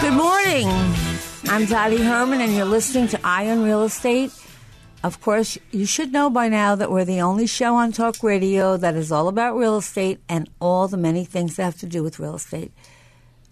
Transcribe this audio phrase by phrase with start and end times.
[0.00, 0.68] Good morning.
[1.48, 4.32] I'm Dottie Herman, and you're listening to Eye on Real Estate.
[5.04, 8.76] Of course, you should know by now that we're the only show on talk radio
[8.76, 12.02] that is all about real estate and all the many things that have to do
[12.02, 12.72] with real estate,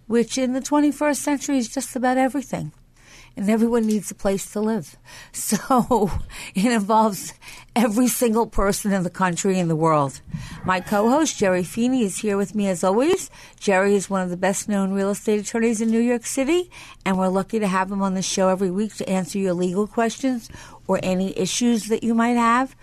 [0.09, 2.73] which in the 21st century is just about everything.
[3.37, 4.97] And everyone needs a place to live.
[5.33, 6.11] So
[6.55, 7.34] it involves
[7.75, 10.20] every single person in the country and the world.
[10.65, 13.31] My co host, Jerry Feeney, is here with me as always.
[13.61, 16.70] Jerry is one of the best known real estate attorneys in New York City,
[17.05, 19.87] and we're lucky to have him on the show every week to answer your legal
[19.87, 20.48] questions
[20.87, 22.75] or any issues that you might have.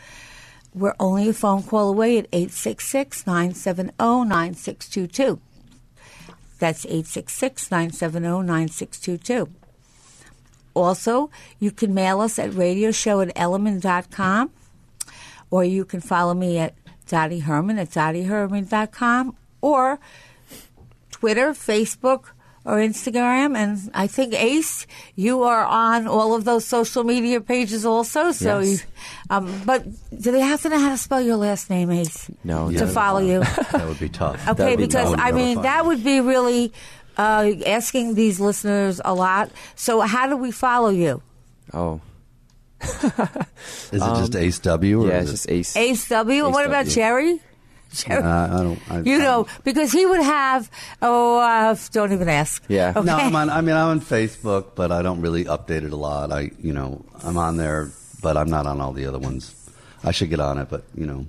[0.74, 5.40] We're only a phone call away at 866 970 9622.
[6.60, 9.63] That's 866 970 9622.
[10.74, 11.30] Also,
[11.60, 14.52] you can mail us at radioshow at elliman.com
[15.52, 16.74] or you can follow me at
[17.08, 20.00] Dottie Herman at dottieherman.com or
[21.12, 22.26] Twitter, Facebook,
[22.66, 23.56] or Instagram.
[23.58, 28.32] And I think, Ace, you are on all of those social media pages also.
[28.32, 28.82] So, Yes.
[28.82, 28.88] you,
[29.30, 29.84] um, but
[30.20, 32.32] do they have to know how to spell your last name, Ace?
[32.44, 33.40] No, To follow you?
[33.72, 34.48] that would be tough.
[34.50, 36.72] Okay, be- because that I mean never that would be really
[37.18, 39.52] uh, asking these listeners a lot.
[39.76, 41.22] So how do we follow you?
[41.74, 42.02] Oh,
[42.84, 45.02] Is it just Ace W?
[45.02, 45.76] Or Um, yeah, it's just Ace.
[45.78, 46.48] Ace W.
[46.48, 46.92] Ace what about W.
[46.96, 47.40] Jerry?
[47.94, 48.24] Jerry.
[48.24, 48.28] Uh,
[48.60, 48.92] I don't.
[48.92, 50.70] I, you know, because he would have.
[51.02, 52.64] Oh, uh, don't even ask.
[52.68, 52.94] Yeah.
[52.96, 53.06] Okay.
[53.06, 53.50] No, I'm on.
[53.50, 56.32] I mean, I'm on Facebook, but I don't really update it a lot.
[56.32, 57.92] I, you know, I'm on there,
[58.22, 59.54] but I'm not on all the other ones.
[60.04, 61.26] I should get on it, but you know,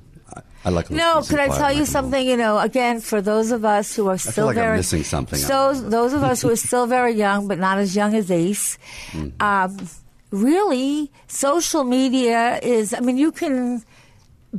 [0.65, 0.91] I, like.
[0.91, 2.27] No, could I tell you something?
[2.27, 5.39] You know, again, for those of us who are still like I'm very missing something.
[5.39, 8.79] So those of us who are still very young, but not as young as Ace,
[9.13, 9.43] Mm-hmm.
[9.43, 9.89] um,
[10.31, 12.95] really, social media is.
[12.95, 13.83] I mean, you can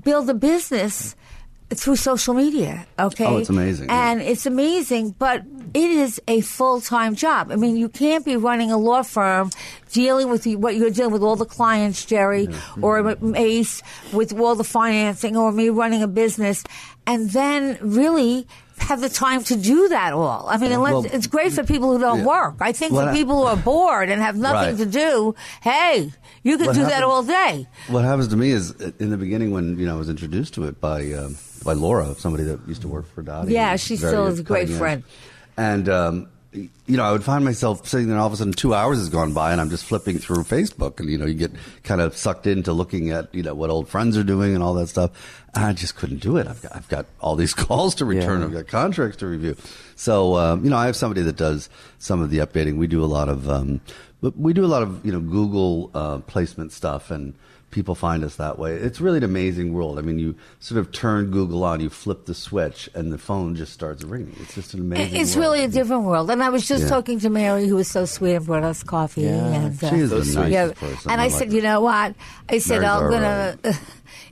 [0.04, 1.16] build a business
[1.74, 2.86] through social media.
[3.00, 4.12] Okay, Oh, it's amazing, yeah.
[4.12, 5.42] and it's amazing, but
[5.76, 7.52] it is a full time job.
[7.52, 9.52] I mean, you can't be running a law firm
[9.92, 12.48] dealing with the, what you're dealing with all the clients, Jerry,
[12.82, 13.36] or Mm-hmm.
[13.36, 13.84] Ace,
[14.14, 16.64] with all the financing, or me running a business,
[17.06, 18.48] and then really
[18.78, 20.48] have the time to do that all.
[20.50, 22.26] I mean, unless, Well, it's great for people who don't yeah.
[22.26, 22.56] work.
[22.60, 24.78] I think What for people who are bored and have nothing Right.
[24.78, 26.12] to do, hey,
[26.44, 27.68] you can What do that all day.
[27.88, 30.54] What happens to me is uh, in the beginning when you know I was introduced
[30.56, 33.54] to it by um, by Laura, somebody that used to work for Dottie.
[33.54, 35.04] Yeah, she still is a great friend.
[35.58, 38.54] And um, you know, I would find myself sitting there, and all of a sudden,
[38.54, 41.34] two hours has gone by, and I'm just flipping through Facebook, and you know, you
[41.34, 41.52] get
[41.84, 44.74] kind of sucked into looking at you know what old friends are doing and all
[44.76, 45.44] that stuff.
[45.54, 46.48] And I just couldn't do it.
[46.48, 48.42] I've got, I've got all these calls to return.
[48.42, 48.48] Yeah.
[48.48, 49.56] I've got contracts to review.
[49.96, 52.78] So um, you know, I have somebody that does some of the updating.
[52.78, 53.82] We do a lot of um,
[54.22, 57.34] but we do a lot of you know Google uh, placement stuff and
[57.76, 58.74] people find us that way.
[58.74, 60.00] It's really an amazing world.
[60.00, 63.54] I mean, you sort of turn Google on, you flip the switch, and the phone
[63.56, 64.34] just starts ringing.
[64.40, 65.20] It's just an amazing.
[65.20, 65.44] It's world.
[65.54, 66.32] really a different world.
[66.32, 66.90] And I was just Yeah.
[66.90, 69.24] talking to Mary, who was so sweet and brought us coffee.
[69.24, 69.46] Yeah.
[69.54, 70.76] and, uh, She is the nicest sweet.
[70.90, 71.12] person.
[71.12, 71.54] And I like said, her.
[71.56, 72.16] you know what?
[72.50, 73.78] I said, Mary's I'm our, going to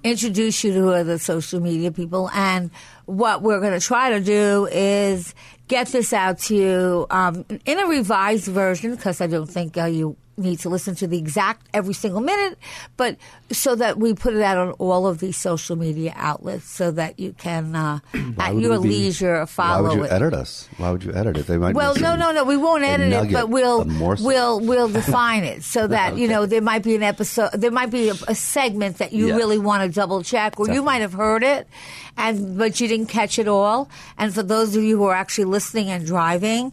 [0.04, 2.30] introduce you to other social media people.
[2.34, 2.72] And
[3.06, 5.36] what we're going to try to do is
[5.68, 9.86] get this out to you um, in a revised version because I don't think uh,
[9.86, 12.58] you need to listen to the exact every single minute,
[12.98, 13.18] but
[13.52, 17.20] so that we put it out on all of these social media outlets so that
[17.20, 18.00] you can, uh,
[18.40, 19.84] at your be- leisure, follow it.
[19.84, 20.12] Why would you it.
[20.12, 20.68] edit us?
[20.78, 21.46] Why would you edit it?
[21.48, 21.76] They might.
[21.76, 22.44] Well, no, no, no.
[22.46, 23.86] We won't edit it, but we'll
[24.22, 27.92] we'll we'll define it so that you know there might be an episode, there might
[27.92, 29.38] be a, a segment that you Yes.
[29.38, 31.68] really want to double check, or you might have heard it,
[32.18, 33.90] and but you didn't catch it all.
[34.18, 36.72] And for those of you who are actually listening and driving.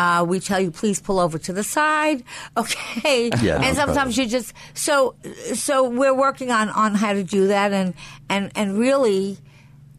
[0.00, 2.24] Uh, we tell you please pull over to the side,
[2.56, 3.30] okay?
[3.42, 4.24] Yeah, no and sometimes problem.
[4.24, 5.14] you just so
[5.52, 7.92] so we're working on on how to do that, and
[8.30, 9.36] and and really,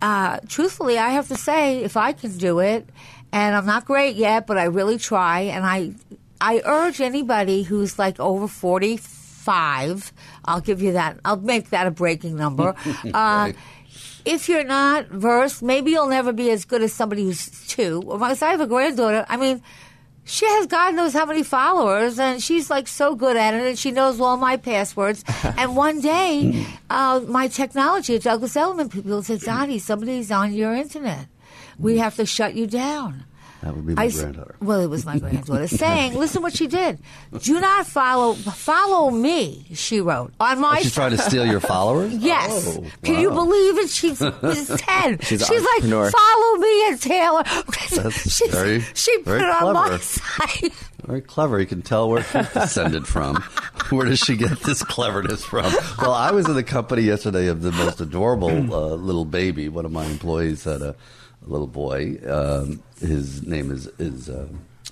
[0.01, 2.89] uh, truthfully, I have to say, if I can do it,
[3.31, 5.93] and I'm not great yet, but I really try, and I,
[6.39, 10.13] I urge anybody who's like over 45,
[10.45, 12.75] I'll give you that, I'll make that a breaking number.
[13.13, 13.51] Uh,
[14.23, 18.01] if you're not versed, maybe you'll never be as good as somebody who's two.
[18.01, 19.63] Because I have a granddaughter, I mean,
[20.31, 23.77] she has God knows how many followers, and she's like so good at it, and
[23.77, 25.25] she knows all my passwords.
[25.43, 30.73] and one day, uh, my technology at Douglas Elliman people say, Dottie, somebody's on your
[30.73, 31.27] internet.
[31.77, 33.25] We have to shut you down.
[33.61, 34.55] That would be my I granddaughter.
[34.59, 36.97] Well, it was my granddaughter saying, "Listen, what she did.
[37.43, 38.33] Do not follow.
[38.33, 40.79] Follow me." She wrote on my.
[40.81, 42.11] She's trying to steal your followers?
[42.21, 42.77] Yes.
[42.79, 43.89] Oh, Can you believe it?
[43.89, 45.19] She's, she's 10.
[45.19, 47.43] She's She's, like, follow me and Taylor.
[48.11, 50.03] She's- very- she put very it on my clever.
[50.03, 50.73] site.
[51.05, 51.59] Very clever.
[51.59, 53.37] You can tell where she's descended from.
[53.89, 55.71] Where does she get this cleverness from?
[55.99, 59.67] Well, I was in the company yesterday of the most adorable uh, little baby.
[59.69, 60.95] One of my employees had a
[61.45, 62.17] little boy.
[62.27, 64.47] Um, his name is is uh,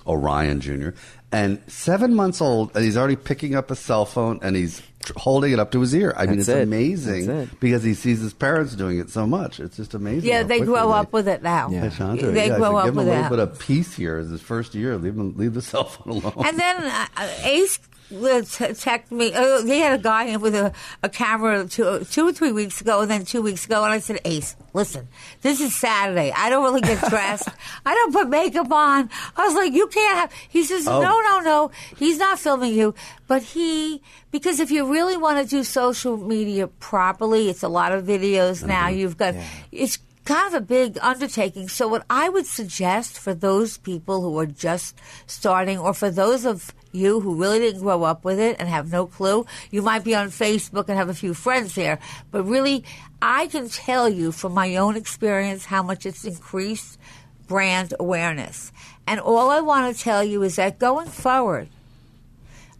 [0.06, 0.90] Orion Jr.
[1.32, 5.18] and seven months old, and he's already picking up a cell phone and he's tr-
[5.18, 6.12] holding it up to his ear.
[6.16, 6.62] I mean, That's it's it.
[6.62, 7.60] amazing it.
[7.60, 9.60] because he sees his parents doing it so much.
[9.60, 10.28] It's just amazing.
[10.28, 11.68] Yeah, they quickly grow they- up with it now.
[11.70, 11.88] Yeah.
[11.88, 12.16] Catch on.
[12.16, 13.30] They Yeah, I grow said, up give him a little that.
[13.30, 14.96] bit of peace here as his first year.
[14.96, 16.32] Leave him, leave the cell phone alone.
[16.46, 17.06] And then uh,
[17.44, 17.78] Ace
[18.10, 19.32] would text me.
[19.32, 20.72] Uh, they had a guy with a,
[21.04, 24.00] a camera two, two or three weeks ago, and then two weeks ago, and I
[24.00, 25.06] said, Ace, listen,
[25.42, 26.32] this is Saturday.
[26.36, 27.48] I don't really get dressed.
[27.86, 29.10] I don't put makeup on.
[29.36, 30.32] I was like, you can't have.
[30.48, 31.00] He says, Oh.
[31.00, 31.70] no, no, no.
[31.98, 32.96] He's not filming you,
[33.28, 34.02] but he
[34.32, 38.58] because if you really want to do social media properly, it's a lot of videos
[38.58, 38.68] mm-hmm.
[38.68, 38.88] now.
[38.88, 39.34] You've got
[39.72, 41.68] it's kind of a big undertaking.
[41.68, 46.44] So, what I would suggest for those people who are just starting, or for those
[46.44, 50.04] of you who really didn't grow up with it and have no clue, you might
[50.04, 51.98] be on Facebook and have a few friends there.
[52.30, 52.84] But really,
[53.20, 56.98] I can tell you from my own experience how much it's increased
[57.46, 58.72] brand awareness.
[59.06, 61.68] And all I want to tell you is that going forward,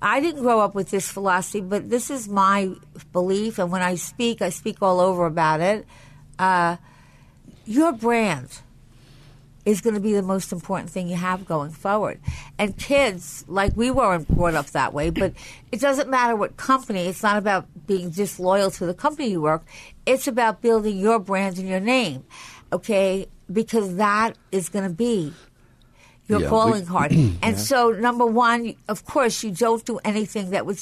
[0.02, 2.70] I didn't grow up with this philosophy, but this is my
[3.12, 3.58] belief.
[3.58, 5.86] And when I speak, I speak all over about it.
[6.38, 6.76] Uh,
[7.66, 8.60] your brand
[9.66, 12.18] is going to be the most important thing you have going forward.
[12.58, 15.34] And kids, like we weren't brought up that way, but
[15.70, 17.06] it doesn't matter what company.
[17.06, 19.64] It's not about being disloyal to the company you work.
[20.06, 22.24] It's about building your brand and your name,
[22.72, 23.26] okay?
[23.52, 25.34] Because that is going to be
[26.30, 27.12] your Yeah, calling we- card.
[27.42, 30.78] And so, number one, of course, you don't do anything that would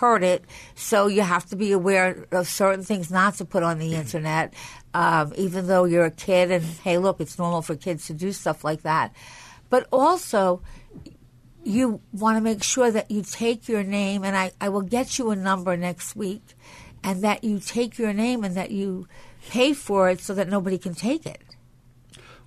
[0.00, 0.44] hurt it.
[0.74, 4.52] So you have to be aware of certain things not to put on the internet,
[4.94, 6.50] um, even though you're a kid.
[6.50, 9.14] And hey, look, it's normal for kids to do stuff like that.
[9.70, 10.60] But also,
[11.64, 15.18] you want to make sure that you take your name, and I, I will get
[15.18, 16.42] you a number next week,
[17.04, 19.06] and that you take your name and that you
[19.50, 21.40] pay for it so that nobody can take it.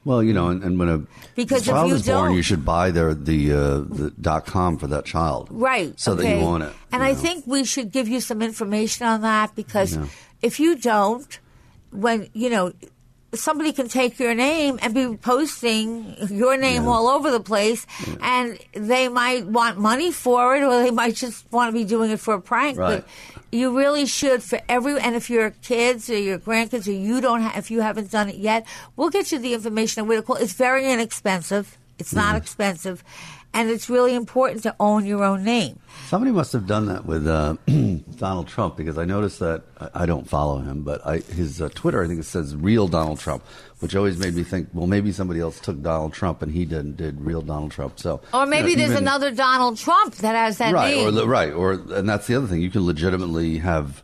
[0.03, 1.00] Well, you know, and, and when a
[1.36, 4.45] Because if child you is born, don't- you should buy their the, uh, the dot
[4.48, 5.94] com for that child, Right.
[6.00, 6.39] So that okay.
[6.39, 6.74] you own it.
[6.92, 7.18] And I know.
[7.19, 10.06] think we should give you some information on that because Yeah.
[10.42, 11.38] if you don't,
[11.92, 12.74] when, you know,
[13.33, 17.86] somebody can take your name and be posting your name all over the place
[18.21, 22.12] and they might want money for it or they might just want to be doing
[22.12, 22.77] it for a prank.
[22.77, 23.06] Right.
[23.06, 23.07] But
[23.51, 27.42] you really should for every, and if your kids or your grandkids or you don't
[27.42, 28.65] have, if you haven't done it yet,
[28.95, 30.38] we'll get you the information on where to call.
[30.38, 31.77] It's very inexpensive.
[32.00, 32.38] It's not mm.
[32.38, 33.03] expensive.
[33.53, 35.77] And it's really important to own your own name.
[36.08, 37.55] Somebody must have done that with uh,
[38.15, 42.01] Donald Trump because I noticed that I, don't follow him, but I, his uh, Twitter
[42.01, 43.43] I think it says "real Donald Trump,"
[43.79, 46.96] which always made me think, well, maybe somebody else took Donald Trump and he didn't
[46.96, 48.00] did real Donald Trump.
[48.00, 51.17] So, Or you maybe know, there's even- another Donald Trump that has that right, name.
[51.17, 52.62] or right, or and that's the other thing.
[52.62, 54.01] You can legitimately have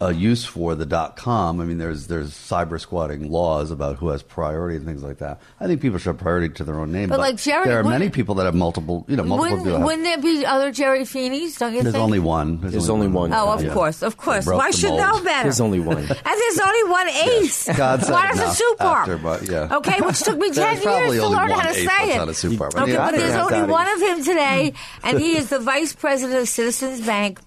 [0.00, 1.60] a use for the dot com.
[1.60, 5.40] I mean, there's there's cyber squatting laws about who has priority and things like that.
[5.58, 7.08] I think people should have priority to their own name.
[7.08, 9.04] But like Jerry- there are many people that have multiple.
[9.08, 9.80] You know, multiple wouldn't, people.
[9.84, 11.58] wouldn't there be other Jerry Feeneys?
[11.58, 12.04] Don't you there's think?
[12.04, 12.60] only one.
[12.60, 13.32] There's only one.
[13.32, 13.72] Oh, of Yeah.
[13.74, 14.46] course, of course.
[14.46, 15.00] Why Well, should mold.
[15.00, 15.42] know better.
[15.44, 15.98] There's only one.
[15.98, 17.68] And there's only one ace.
[17.76, 19.76] God said What is a enough soup after, but yeah.
[19.78, 22.20] Okay, which took me ten years to learn how to say that's it.
[22.20, 22.68] on a soup bar.
[22.76, 26.38] Okay, Yeah, but there's only one of him today, and he is the vice president
[26.40, 27.40] of Citizens Bank,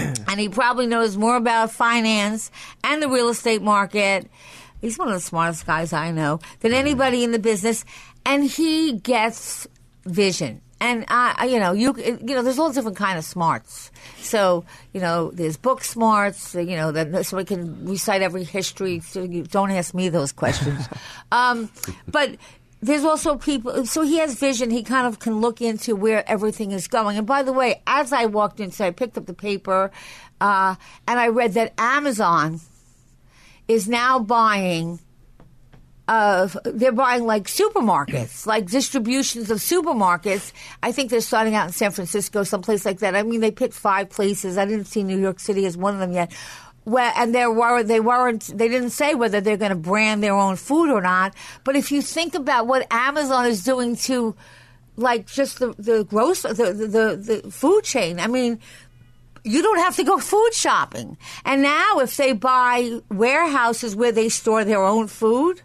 [0.28, 2.50] and he probably knows more about finance
[2.84, 4.30] and the real estate market.
[4.80, 7.84] He's one of the smartest guys I know than anybody in the business,
[8.24, 9.66] and he gets
[10.06, 10.62] vision.
[10.82, 13.90] And I, you know, you you know, there's all different kind of smarts.
[14.16, 14.64] So
[14.94, 16.54] you know, there's book smarts.
[16.54, 19.00] You know, that somebody can recite every history.
[19.00, 20.88] So you don't ask me those questions.
[21.32, 21.70] um,
[22.08, 22.36] but
[22.82, 23.84] there's also people.
[23.86, 24.70] So he has vision.
[24.70, 27.18] He kind of can look into where everything is going.
[27.18, 29.90] And by the way, as I walked in, so I picked up the paper,
[30.40, 30.74] uh,
[31.06, 32.60] and I read that Amazon
[33.68, 34.98] is now buying
[36.10, 40.52] uh, they're buying like supermarkets, like distributions of supermarkets.
[40.82, 43.14] I think they're starting out in San Francisco, someplace like that.
[43.14, 44.58] I mean, they picked five places.
[44.58, 46.32] I didn't see New York City as one of them yet.
[46.84, 50.34] Where, and they're worried, they weren't, they didn't say whether they're going to brand their
[50.34, 51.34] own food or not.
[51.62, 54.34] But if you think about what Amazon is doing to,
[54.96, 58.58] like, just the, the gross, the, the, the, the food chain, I mean,
[59.44, 61.16] you don't have to go food shopping.
[61.44, 65.62] And now, if they buy warehouses where they store their own food,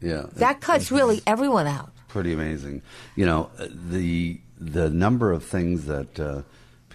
[0.00, 1.90] Yeah, that cuts really everyone out.
[2.08, 2.82] pretty amazing.
[3.14, 3.50] You know,
[3.90, 6.42] the the number of things that uh,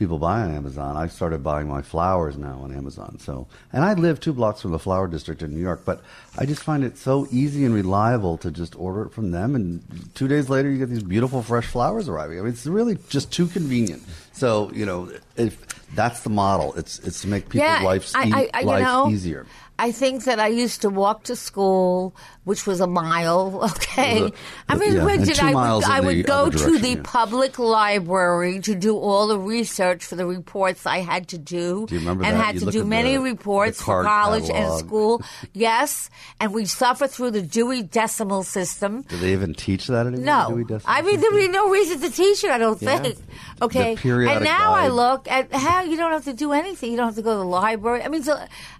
[0.02, 0.98] people buy on Amazon.
[0.98, 3.20] I started buying my flowers now on Amazon.
[3.20, 6.02] So, and I live two blocks from the flower district in New York, but
[6.40, 9.84] I just find it so easy and reliable to just order it from them, and
[10.16, 12.40] two days later you get these beautiful fresh flowers arriving.
[12.40, 14.02] I mean, it's really just too convenient.
[14.34, 15.56] So, you know, if
[15.94, 19.46] that's the model, it's it's to make people's lives, I, e- I, I, know, easier.
[19.88, 23.42] I think that I used to walk to school, which was a mile.
[23.82, 24.34] Okay, it?
[24.70, 25.52] I mean, Yeah, when did I?
[25.54, 27.02] Would, I would go to the yeah.
[27.04, 31.96] public library to do all the research for the reports I had to do, Do
[31.96, 32.46] you remember and that?
[32.46, 35.22] had You to do many the- reports the for college and school.
[35.54, 36.10] yes,
[36.40, 39.02] and we suffer through the Dewey Decimal System.
[39.10, 40.26] Do they even teach that anymore?
[40.26, 42.52] No, I mean there would be no reason to teach it.
[42.52, 43.00] I don't Yeah.
[43.00, 43.18] think.
[43.62, 46.92] Okay, and now I look at how you don't have to do anything.
[46.92, 48.04] You don't have to go to the library.
[48.04, 48.34] I mean, so,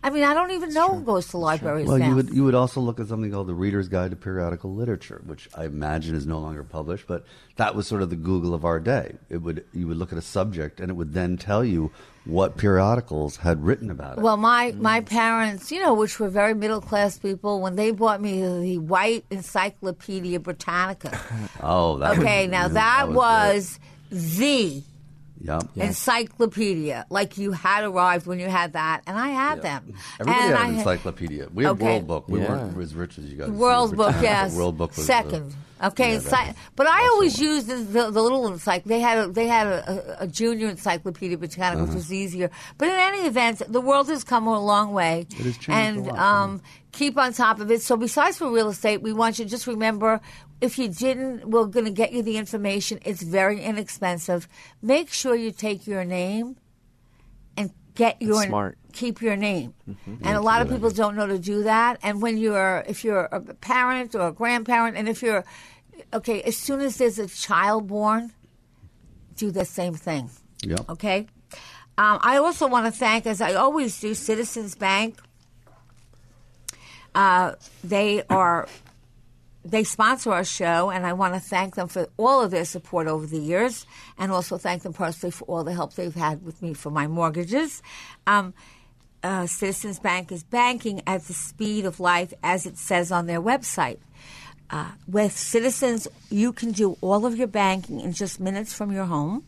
[0.04, 2.10] I mean, I don't even know who goes to libraries Well, now.
[2.10, 5.22] you would you would also look at something called the Reader's Guide to Periodical Literature,
[5.26, 7.26] which I imagine is no longer published, but
[7.58, 9.16] that was sort of the Google of our day.
[9.30, 11.92] It would you would look at a subject and it would then tell you
[12.26, 14.22] what periodicals had written about it.
[14.22, 14.80] Well, my mm.
[14.80, 18.78] my parents, you know, which were very middle class people, when they bought me the
[18.78, 21.20] White Encyclopedia Britannica.
[21.64, 23.16] oh, that Okay, was, now yeah, that great.
[23.16, 23.80] was
[24.12, 24.84] the
[25.44, 25.64] Yep.
[25.78, 27.06] encyclopedia.
[27.10, 29.94] Like you had arrived when you had that, and I had them.
[30.20, 31.48] Everybody and had I an encyclopedia.
[31.54, 31.84] We had Okay.
[31.86, 32.26] World Book.
[32.28, 32.50] We Yeah.
[32.50, 33.50] weren't as rich as you guys.
[33.50, 34.56] World Book, yes.
[34.56, 35.56] World Book was uh, second.
[35.84, 37.44] Okay, yeah, ency- but I always one.
[37.48, 38.88] used the, the, the little encyclopedia.
[38.88, 41.88] They had a, they had a, a, a junior encyclopedia Britannica, Uh-huh.
[41.88, 42.52] which was easier.
[42.78, 45.98] But in any event, the world has come a long way, It has changed and
[46.08, 47.82] a lot, um, keep on top of it.
[47.82, 50.22] So besides for real estate, we want you to just remember.
[50.62, 53.00] If you didn't, we're going to get you the information.
[53.04, 54.48] It's very inexpensive.
[54.82, 56.56] Make sure you take your name
[57.58, 58.78] and get your smart.
[58.94, 59.74] keep your name.
[60.24, 61.98] And a lot of people don't know to do that.
[62.04, 65.44] And when you're, if you're a parent or a grandparent, and if you're,
[66.14, 68.32] okay, as soon as there's a child born,
[69.36, 70.30] do the same thing.
[70.64, 70.90] Yep.
[70.90, 71.28] Okay.
[71.98, 75.18] Um, I also want to thank, as I always do, Citizens Bank.
[77.14, 78.68] Uh, they are
[79.64, 83.08] they sponsor our show, and I want to thank them for all of their support
[83.08, 83.86] over the years,
[84.18, 87.08] and also thank them personally for all the help they've had with me for my
[87.08, 87.84] mortgages.
[88.26, 88.54] Um,
[89.24, 93.42] uh, Citizens Bank is banking at the speed of life, as it says on their
[93.42, 94.00] website.
[94.72, 99.06] Uh, with Citizens, you can do all of your banking in just minutes from your
[99.06, 99.44] home,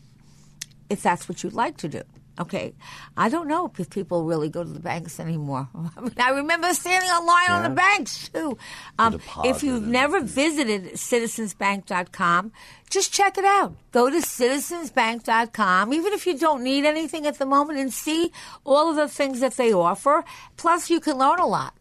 [0.88, 2.02] if that's what you'd like to do.
[2.38, 2.74] Okay,
[3.16, 5.68] I don't know if people really go to the banks anymore.
[5.96, 8.58] I, mean, I remember standing in line on the banks too.
[8.98, 12.50] Um, if you've never visited citizensbank.com,
[12.90, 13.76] just check it out.
[13.92, 18.32] Go to citizensbank.com, even if you don't need anything at the moment, and see
[18.64, 20.24] all of the things that they offer.
[20.56, 21.74] Plus, you can learn a lot.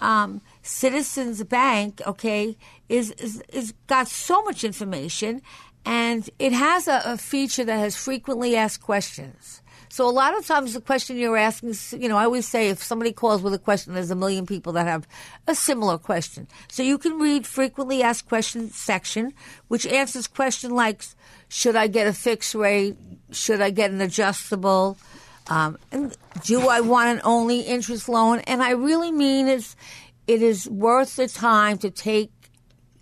[0.00, 2.56] Um, Citizens Bank, okay,
[2.88, 5.42] is, is is got so much information,
[5.84, 9.62] and it has a, a feature that has frequently asked questions.
[9.88, 12.68] So a lot of times the question you're asking, is, you know, I always say
[12.68, 15.06] if somebody calls with a question, there's a million people that have
[15.46, 16.48] a similar question.
[16.68, 19.32] So you can read frequently asked questions section,
[19.68, 21.04] which answers question like,
[21.48, 22.96] should I get a fixed rate?
[23.30, 24.96] Should I get an adjustable?
[25.48, 28.40] Um, and do I want an only interest loan?
[28.40, 29.76] And I really mean it's,
[30.26, 32.32] it is worth the time to take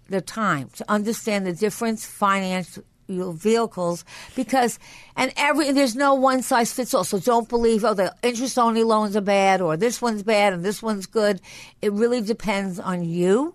[0.08, 4.78] the time to understand the difference financial vehicles because
[5.16, 7.04] and every there's no one size fits all.
[7.04, 10.64] So don't believe oh the interest only loans are bad or this one's bad and
[10.64, 11.40] this one's good.
[11.82, 13.54] It really depends on you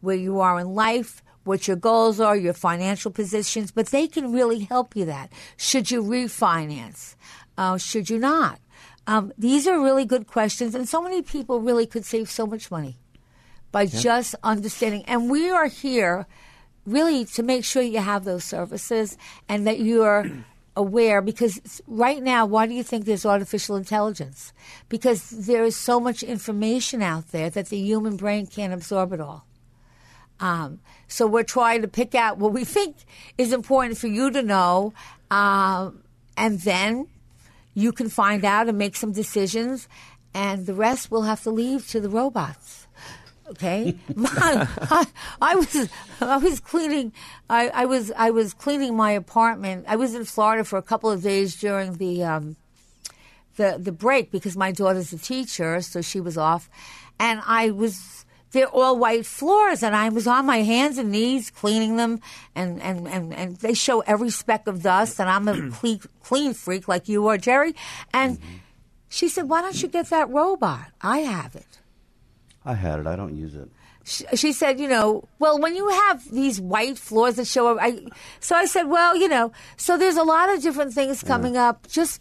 [0.00, 4.32] where you are in life what your goals are your financial positions but they can
[4.32, 5.32] really help you that.
[5.56, 7.14] Should you refinance?
[7.56, 8.60] Uh, should you not?
[9.06, 12.70] Um, these are really good questions and so many people really could save so much
[12.70, 12.98] money
[13.72, 15.02] by just understanding.
[15.06, 16.26] And we are here
[16.86, 19.16] really to make sure you have those services
[19.48, 20.30] and that you're
[20.76, 24.52] aware because right now, why do you think there's artificial intelligence?
[24.88, 29.20] Because there is so much information out there that the human brain can't absorb it
[29.20, 29.46] all.
[30.40, 32.96] Um, so we're trying to pick out what we think
[33.38, 34.92] is important for you to know,
[35.30, 36.02] um,
[36.36, 37.08] and then
[37.74, 39.88] you can find out and make some decisions,
[40.34, 42.81] and the rest we'll have to leave to the robots.
[43.52, 45.06] Okay, My- I,
[45.40, 45.88] I was
[46.20, 47.12] I was cleaning.
[47.50, 49.84] I, I was I was cleaning my apartment.
[49.88, 52.56] I was in Florida for a couple of days during the um,
[53.56, 56.68] the the break because my daughter's a teacher, so she was off,
[57.20, 58.24] and I was.
[58.52, 62.20] They're all white floors, and I was on my hands and knees cleaning them,
[62.54, 66.52] and, and, and, and they show every speck of dust, and I'm a clean, clean
[66.52, 67.74] freak like you are, Jerry.
[68.12, 68.38] And
[69.08, 70.88] she said, Why don't you get that robot?
[71.00, 71.80] I have it.
[72.64, 73.06] I had it.
[73.06, 73.68] I don't use it.
[74.04, 77.78] She, she said, you know, well, when you have these white floors that show up,
[77.80, 78.04] I,
[78.40, 81.86] so I said, well, you know, so there's a lot of different things coming up.
[81.88, 82.20] Just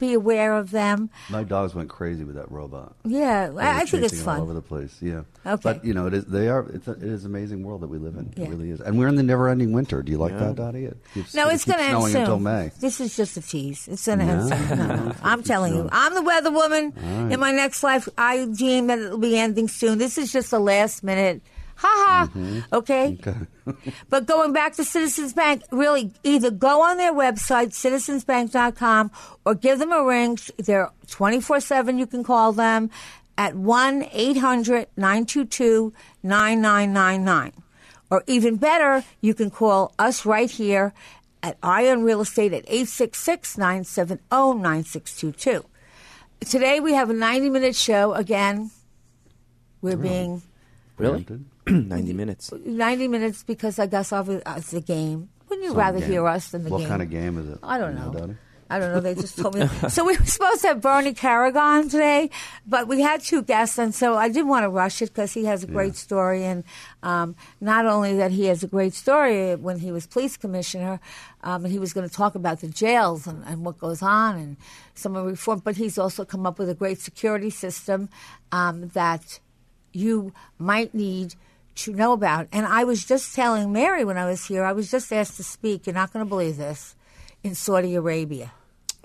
[0.00, 1.10] be aware of them.
[1.28, 2.96] My dogs went crazy with that robot.
[3.04, 4.96] Yeah, They were I, I think it's chasing it all over the place.
[5.00, 5.22] Yeah.
[5.46, 5.60] Okay.
[5.62, 6.24] But you know, it is.
[6.24, 6.68] They are.
[6.70, 8.32] It's a, it is an amazing world that we live in.
[8.36, 8.46] Yeah.
[8.46, 8.80] It really is.
[8.80, 10.02] And we're in the never-ending winter.
[10.02, 10.86] Do you like that, Dottie?
[10.86, 12.20] It keeps, No, it's keeps going to end soon.
[12.22, 12.72] until May.
[12.80, 13.86] This is just a tease.
[13.86, 14.78] It's going to end soon.
[14.78, 15.14] No, no.
[15.22, 15.88] I'm telling you.
[15.92, 16.92] I'm the weather woman.
[16.96, 17.32] right.
[17.32, 19.98] In my next life, I dream that it'll be ending soon.
[19.98, 21.42] This is just the last minute.
[21.80, 22.28] Ha ha.
[22.34, 22.74] Mm-hmm.
[22.74, 23.18] Okay.
[24.10, 29.10] but going back to Citizens Bank, really either go on their website, citizensbank.com,
[29.46, 30.38] or give them a ring.
[30.58, 31.98] They're 24 7.
[31.98, 32.90] You can call them
[33.38, 37.52] at 1 800 922 9999.
[38.10, 40.92] Or even better, you can call us right here
[41.42, 45.64] at Eye on Real Estate at 866 970 9622.
[46.46, 48.12] Today we have a 90 minute show.
[48.12, 48.70] Again,
[49.80, 50.42] we're being
[50.98, 51.26] Really?
[51.68, 52.52] 90 minutes.
[52.52, 55.28] 90 minutes because I guess of it- it's a game.
[55.48, 56.10] Wouldn't you Some rather game.
[56.10, 56.88] hear us than the what game?
[56.88, 57.58] kind of game is it?
[57.62, 58.12] I don't You know.
[58.12, 58.36] Dottie?
[58.72, 59.00] I don't know.
[59.00, 59.66] They just told me.
[59.88, 62.30] so we were supposed to have Bernie Carrigan today,
[62.64, 65.44] but we had two guests, and so I didn't want to rush it because he
[65.46, 66.44] has a great story.
[66.44, 66.62] And
[67.02, 71.00] um, not only that he has a great story when he was police commissioner,
[71.42, 74.36] um, and he was going to talk about the jails and, and what goes on
[74.38, 74.56] and
[74.94, 78.08] some of the reform, but he's also come up with a great security system
[78.52, 79.40] um, that
[79.92, 81.34] you might need
[81.84, 82.48] to know about.
[82.52, 85.44] And I was just telling Mary when I was here, I was just asked to
[85.44, 85.86] speak.
[85.86, 86.94] You're not going to believe this
[87.42, 88.52] in Saudi Arabia.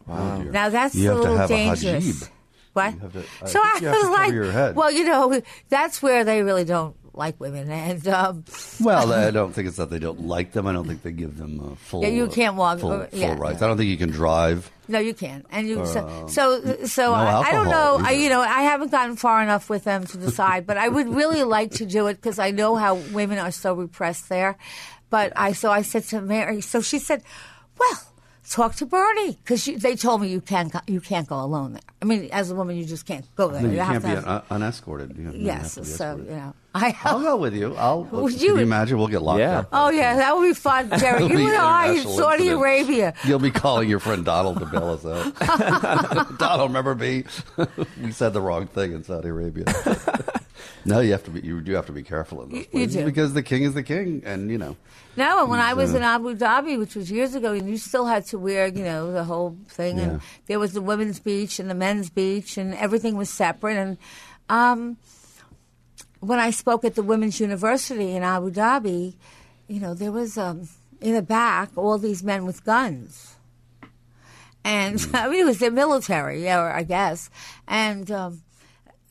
[0.08, 0.42] Wow.
[0.44, 2.06] Now that's You a have to little have a dangerous.
[2.24, 2.30] hijab.
[2.74, 2.94] What?
[2.94, 6.24] You have to- I so I you have was like, well, you know, that's where
[6.24, 8.44] they really don't like women, and um,
[8.80, 10.68] Well, I don't think it's that they don't like them.
[10.68, 12.02] I don't think they give them uh, full.
[12.04, 13.60] Yeah, you uh, can't walk- full, or- full rights.
[13.62, 13.66] yeah.
[13.66, 14.70] I don't think you can drive.
[14.88, 15.46] no, you can't.
[15.52, 18.00] And you so um, so, so no I, I don't know.
[18.02, 21.08] I, you know, I haven't gotten far enough with them to decide, but I would
[21.10, 24.58] really like to do it because I know how women are so repressed there.
[25.10, 26.62] But I so I said to Mary.
[26.62, 27.24] So she said,
[27.80, 28.00] "Well."
[28.48, 31.82] Talk to Bernie because they told me you can't go, you can't go alone there.
[32.00, 33.64] I mean, as a woman, you just can't go there.
[33.64, 35.18] No, you have can't to be have- un- unescorted.
[35.18, 35.74] You, you have yes.
[35.74, 36.26] So escorted.
[36.28, 37.74] you know, I I'll go with you.
[37.76, 38.04] I'll.
[38.04, 38.98] Would can you- you imagine?
[38.98, 39.60] We'll get locked Yeah.
[39.60, 39.70] up.
[39.72, 41.24] Oh yeah, that would be fun, Jerry.
[41.24, 42.60] You be and I in Saudi incident.
[42.60, 43.14] Arabia.
[43.24, 46.38] You'll be calling your friend Donald to bail us out.
[46.38, 47.24] Donald, remember me?
[48.04, 49.66] we said the wrong thing in Saudi Arabia.
[50.86, 51.42] no, you have to be.
[51.42, 53.06] You do have to be careful in those You- you places do.
[53.06, 54.76] because the king is the king, and you know.
[55.18, 57.78] No, and when I was So- in Abu Dhabi, which was years ago, and you
[57.78, 60.04] still had to wear, you know, the whole thing, Yeah.
[60.04, 63.78] and there was the women's beach and the men's beach, and everything was separate.
[63.78, 63.98] And
[64.50, 64.98] um,
[66.28, 69.16] when I spoke at the Women's University in Abu Dhabi,
[69.68, 70.68] you know, there was um,
[71.02, 73.36] in the back all these men with guns.
[74.64, 77.30] And I mean, it was their military, yeah, I guess.
[77.68, 78.42] And um,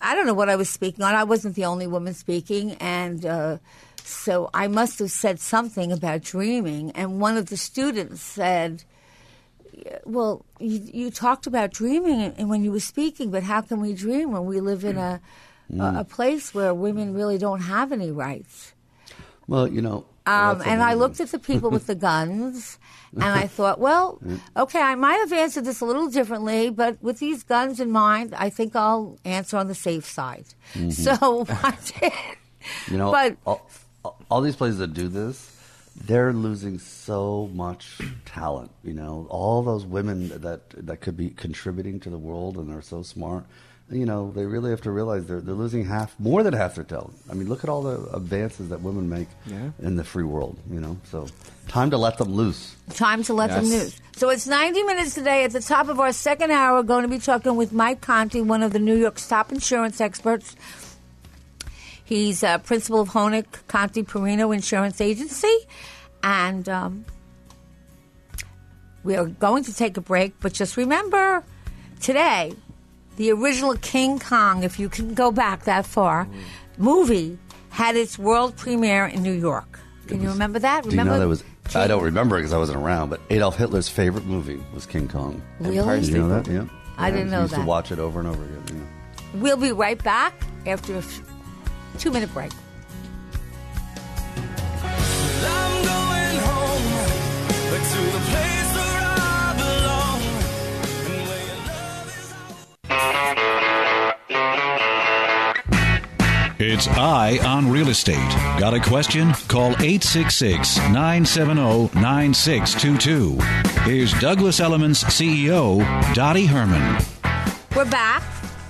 [0.00, 1.14] I don't know what I was speaking on.
[1.14, 3.59] I wasn't the only woman speaking, and uh,
[4.03, 6.90] so I must have said something about dreaming.
[6.92, 8.85] And one of the students said,
[10.05, 14.33] "Well, you, you talked about dreaming when you were speaking, but how can we dream
[14.33, 15.20] when we live in a
[15.72, 18.72] a, a place where women really don't have any rights?"
[19.46, 20.07] Well, you know.
[20.27, 22.79] Um, and I looked at the people with the guns,
[23.12, 24.18] and I thought, well,
[24.57, 28.35] okay, I might have answered this a little differently, but with these guns in mind,
[28.35, 30.46] I think I'll answer on the safe side.
[30.90, 32.12] So I did.
[32.90, 33.68] You know, But- all,
[34.31, 35.50] all these places that do this,
[35.94, 38.70] they're losing so much talent.
[38.83, 42.81] You know, all those women that that could be contributing to the world and they're
[42.83, 43.44] so smart.
[43.90, 46.85] You know, they really have to realize they're they're losing half, more than half their
[46.85, 47.14] talent.
[47.31, 49.70] I mean, look at all the advances that women make Yeah.
[49.81, 50.59] in the free world.
[50.70, 51.27] You know, so
[51.68, 52.75] time to let them loose.
[52.94, 54.01] Time to let them loose.
[54.16, 55.44] So it's 90 minutes today.
[55.44, 58.40] At the top of our second hour, we're going to be talking with Mike Conti,
[58.40, 60.57] one of the New York's top insurance experts.
[62.05, 65.55] He's uh, principal of Honig Conti Perino Insurance Agency.
[66.23, 67.05] And um,
[69.03, 71.44] we are going to take a break, but just remember
[72.01, 72.55] today,
[73.16, 76.27] the original King Kong, if you can go back that far,
[76.79, 77.38] movie
[77.70, 79.79] had its world premiere in New York.
[80.07, 80.83] Can you remember that?
[80.83, 81.44] Do you Remember know that was?
[81.74, 83.09] I don't remember because I wasn't around.
[83.09, 85.40] But Adolf Hitler's favorite movie was King Kong.
[85.61, 85.79] Really?
[85.79, 86.46] Empire Did you know that?
[86.46, 86.66] Yeah.
[86.98, 87.61] I didn't Yeah, know used that.
[87.61, 88.62] to watch it over and over again.
[88.68, 88.87] You know.
[89.42, 90.35] We'll be right back
[90.66, 91.22] after a f-
[91.98, 92.53] two minute break.
[97.77, 98.23] I'm
[106.66, 108.16] It's Eye on Real Estate.
[108.59, 109.35] Got a question?
[109.48, 113.38] Call 866 970 9622.
[113.83, 115.81] Here's Douglas Elliman's CEO,
[116.14, 117.05] Dottie Herman.
[117.77, 118.22] We're back.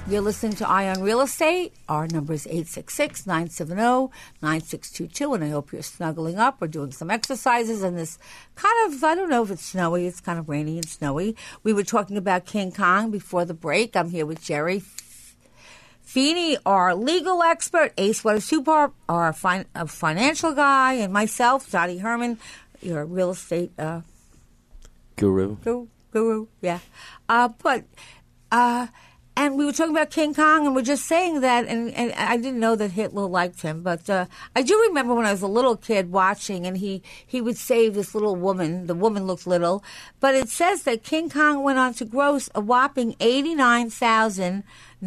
[0.09, 1.73] You're listening to Eye on Real Estate.
[1.89, 4.11] Our number is 866 970
[4.43, 5.33] 9622.
[5.33, 8.19] And I hope you're snuggling up or doing some exercises in this
[8.57, 11.37] kind of, I don't know if it's snowy, it's kind of rainy and snowy.
[11.63, 13.95] We were talking about King Kong before the break.
[13.95, 14.81] I'm here with Jerry
[16.15, 22.39] Feeney, our legal expert, Ace Weathersupar, our fin- a financial guy, and myself, Dottie Herman,
[22.81, 24.03] your real estate uh,
[25.17, 25.57] Guru.
[25.57, 26.79] guru, guru, yeah.
[27.29, 27.83] Uh, but
[28.53, 28.87] uh,
[29.37, 32.37] and we were talking about King Kong, and we're just saying that, and, and I
[32.37, 35.49] didn't know that Hitler liked him, but uh, I do remember when I was a
[35.49, 38.87] little kid watching, and he he would save this little woman.
[38.87, 39.83] The woman looked little,
[40.21, 43.57] but it says that King Kong went on to gross a whopping eighty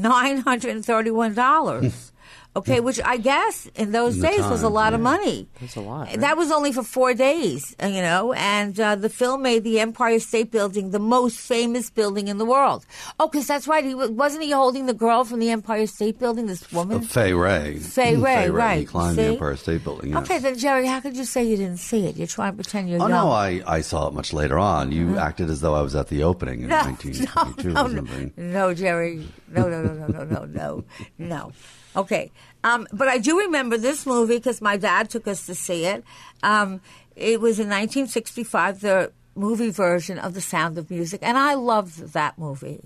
[0.01, 2.11] nine hundred and thirty-one dollars.
[2.57, 4.95] Okay, which I guess in those in days time, was a lot yeah.
[4.95, 5.47] of money.
[5.61, 6.07] That's a lot.
[6.07, 6.19] Right?
[6.19, 8.33] That was only for four days, uh, you know.
[8.33, 12.45] And uh, the film made the Empire State Building the most famous building in the
[12.45, 12.83] world.
[13.19, 13.85] Oh, because that's right.
[13.85, 16.47] He wasn't he holding the girl from the Empire State Building.
[16.47, 17.77] This uh, woman, Fay Wray.
[17.77, 18.79] Fay Wray, mm, right?
[18.79, 20.09] He climbed the Empire State Building.
[20.09, 20.23] Yes.
[20.23, 22.15] Okay, then Jerry, how could you say you didn't see it?
[22.17, 23.03] You're trying to pretend you're.
[23.03, 23.27] Oh young.
[23.27, 24.91] no, I, I saw it much later on.
[24.91, 25.19] You mm-hmm.
[25.19, 28.33] acted as though I was at the opening in no, 1922 no, no, or something.
[28.35, 30.83] No, Jerry, no, no, no, no, no, no,
[31.19, 31.51] no.
[31.97, 32.31] Okay,
[32.63, 36.03] um, but I do remember this movie because my dad took us to see it.
[36.43, 36.79] Um,
[37.15, 42.13] it was in 1965, the movie version of The Sound of Music, and I loved
[42.13, 42.81] that movie.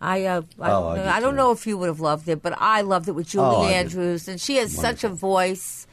[0.00, 2.40] I uh, I, Oh, I did I don't know if you would have loved it,
[2.40, 5.86] but I loved it with Julie Oh, Andrews, and she has such a voice.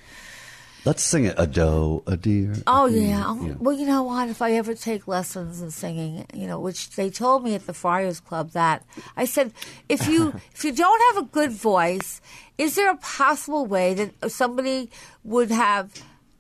[0.88, 1.36] Let's sing it.
[1.38, 2.54] A doe, a deer.
[2.66, 3.26] Oh yeah.
[3.28, 4.30] Oh, Well, you know what?
[4.30, 7.74] If I ever take lessons in singing, you know, which they told me at the
[7.74, 8.86] Friars Club that
[9.18, 9.52] I said,
[9.90, 12.22] if you if you don't have a good voice,
[12.58, 14.90] is there a possible way that somebody
[15.26, 15.92] would have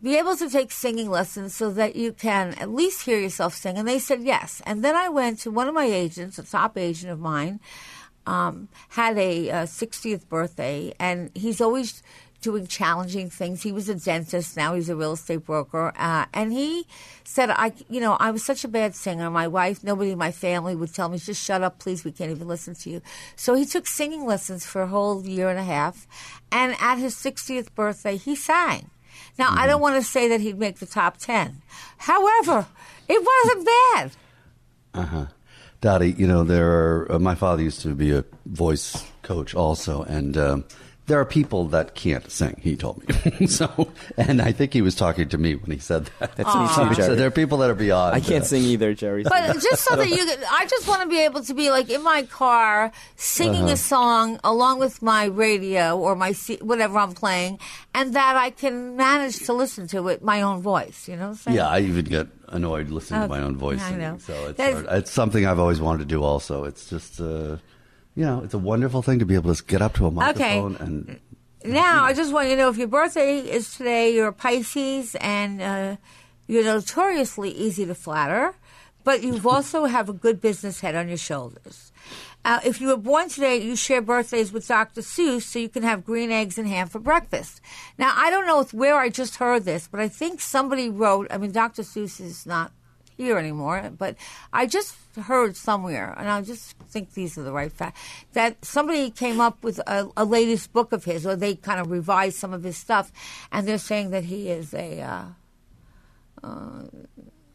[0.01, 3.77] be able to take singing lessons so that you can at least hear yourself sing?
[3.77, 4.61] And they said yes.
[4.65, 7.59] And then I went to one of my agents, a top agent of mine,
[8.25, 12.01] um, had a uh, 60th birthday, and he's always
[12.41, 13.63] doing challenging things.
[13.63, 16.85] He was a dentist, now he's a real estate broker, uh, and he
[17.23, 19.29] said, "I, you know, I was such a bad singer.
[19.29, 22.03] My wife, nobody in my family would tell me, just shut up, please.
[22.03, 23.01] We can't even listen to you."
[23.35, 26.07] So he took singing lessons for a whole year and a half,
[26.51, 28.89] and at his 60th birthday, he sang.
[29.37, 31.61] Now, I don't want to say that he'd make the top 10.
[31.97, 32.67] However,
[33.07, 34.11] it wasn't bad.
[34.93, 35.25] Uh huh.
[35.79, 40.01] Dottie, you know, there are, uh, my father used to be a voice coach also,
[40.03, 40.65] and um,
[41.07, 43.47] there are people that can't sing, he told me.
[43.47, 46.35] so, and I think he was talking to me when he said that.
[46.35, 48.13] That's me too, so there are people that are beyond.
[48.13, 49.23] I can't uh, sing either, Jerry.
[49.23, 50.17] But just so that you,
[50.51, 53.73] I just want to be able to be like in my car singing Uh-huh.
[53.73, 57.59] a song along with my radio or my C- whatever I'm playing,
[57.95, 61.07] and that I can manage to listen to it my own voice.
[61.07, 61.57] You know what I'm saying?
[61.57, 63.79] Yeah, I even get annoyed listening to my own voice.
[63.81, 64.17] I singing, know.
[64.19, 64.85] So it's, hard.
[64.91, 66.65] it's something I've always wanted to do also.
[66.65, 67.57] It's just, uh,
[68.17, 70.75] you know, it's a wonderful thing to be able to get up to a microphone
[70.77, 71.19] and
[71.63, 75.13] Now, I just want you to know if your birthday is today, you're a Pisces,
[75.21, 75.97] and uh,
[76.47, 78.55] you're notoriously easy to flatter,
[79.03, 81.91] but you also have a good business head on your shoulders.
[82.43, 85.01] Uh, if you were born today, you share birthdays with Dr.
[85.01, 87.61] Seuss, so you can have green eggs and ham for breakfast.
[87.99, 91.27] Now, I don't know where I just heard this, but I think somebody wrote.
[91.29, 91.83] I mean, Dr.
[91.83, 92.71] Seuss is not
[93.17, 94.15] here anymore, but
[94.53, 97.99] I just heard somewhere, and I just think these are the right facts,
[98.33, 101.89] that somebody came up with a, a latest book of his, or they kind of
[101.89, 103.11] revised some of his stuff,
[103.51, 105.01] and they're saying that he is a.
[105.01, 105.25] Uh,
[106.43, 106.83] uh,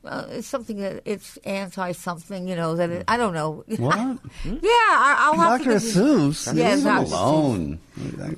[0.04, 2.74] uh, it's something that it's anti something, you know.
[2.76, 3.64] That it, I don't know.
[3.78, 3.96] What?
[4.44, 5.78] yeah, I, I'll have Dr.
[5.78, 5.84] to.
[5.86, 6.46] Seuss.
[6.54, 7.06] Yeah, leave him Dr.
[7.06, 7.12] Seuss.
[7.12, 7.78] alone.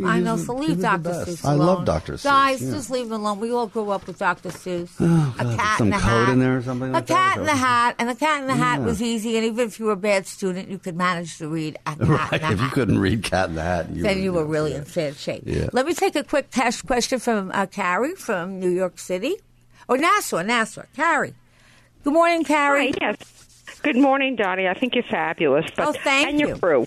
[0.04, 1.10] I know, so leave the Dr.
[1.10, 2.14] Seuss I love Dr.
[2.14, 2.24] Seuss.
[2.24, 2.72] Guys, yeah.
[2.72, 3.38] just leave him alone.
[3.40, 4.48] We all grew up with Dr.
[4.50, 4.90] Seuss.
[4.98, 6.28] Oh, a God, cat some in a code hat.
[6.30, 8.42] in there or something like a that, cat or in a hat, and the cat
[8.42, 8.84] in a hat Yeah.
[8.86, 9.36] was easy.
[9.36, 12.08] And even if you were a bad student, you could manage to read a cat
[12.08, 12.42] Right.
[12.42, 14.74] a If you couldn't read Cat in the Hat, you then were- you were really
[14.74, 15.44] in bad shape.
[15.46, 15.68] Yeah.
[15.72, 19.36] Let me take a quick test question from uh, Carrie from New York City.
[19.86, 20.82] Or Nassau, Nassau.
[20.96, 21.34] Carrie.
[22.04, 22.92] Good morning, Carrie.
[23.00, 23.78] Hi, yes.
[23.82, 24.68] Good morning, Dottie.
[24.68, 25.64] I think you're fabulous.
[25.74, 26.86] But, Oh, thank and your crew.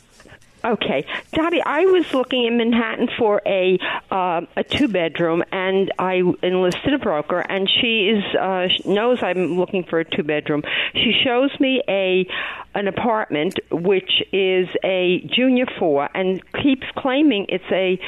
[0.63, 1.61] Okay, Dottie.
[1.63, 3.79] I was looking in Manhattan for a
[4.11, 9.23] uh, a two bedroom, and I enlisted a broker, and she is uh, sh- knows
[9.23, 10.63] I'm looking for a two bedroom.
[10.93, 12.27] She shows me a
[12.75, 17.99] an apartment which is a junior four, and keeps claiming it's a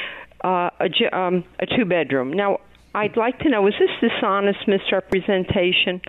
[0.44, 2.32] uh, a, um, a two bedroom.
[2.32, 2.58] Now,
[2.94, 6.00] I'd like to know: is this dishonest misrepresentation?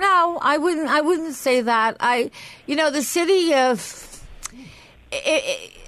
[0.00, 0.88] No, I wouldn't.
[0.88, 1.98] I wouldn't say that.
[2.00, 2.30] I,
[2.66, 4.06] you know, the city of.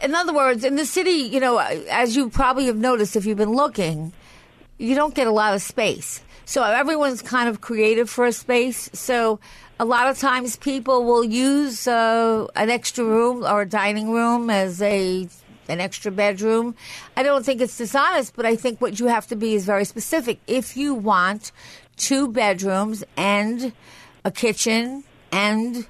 [0.02, 3.38] In other words, in the city, you know, as you probably have noticed if you've
[3.38, 4.12] been looking,
[4.78, 6.20] you don't get a lot of space.
[6.44, 8.90] So everyone's kind of creative for a space.
[8.92, 9.38] So
[9.78, 14.50] a lot of times people will use uh, an extra room or a dining room
[14.50, 15.28] as a
[15.68, 16.74] an extra bedroom.
[17.16, 19.84] I don't think it's dishonest, but I think what you have to be is very
[19.84, 20.40] specific.
[20.46, 21.52] If you want
[21.96, 23.72] two bedrooms and
[24.24, 25.86] a kitchen and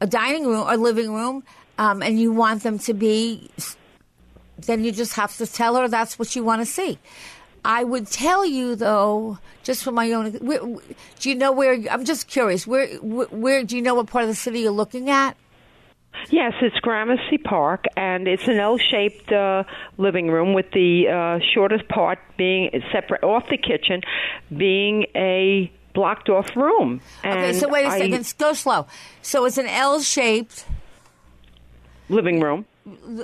[0.00, 1.42] a dining room or living room,
[1.78, 3.50] um, and you want them to be,
[4.58, 6.98] then you just have to tell her that's what you want to see.
[7.64, 10.32] I would tell you though, just from my own.
[10.34, 10.60] Where,
[11.18, 11.74] do you know where?
[11.90, 12.66] I'm just curious.
[12.66, 13.26] Where, where?
[13.26, 13.64] Where?
[13.64, 15.36] Do you know what part of the city you're looking at?
[16.30, 19.64] Yes, it's Gramercy Park, and it's an L-shaped uh,
[19.98, 24.02] living room with the uh, shortest part being separate off the kitchen,
[24.54, 27.00] being a blocked-off room.
[27.24, 28.34] And okay, so wait a I- second.
[28.38, 28.86] Go slow.
[29.22, 30.64] So it's an L-shaped.
[32.08, 32.64] living room.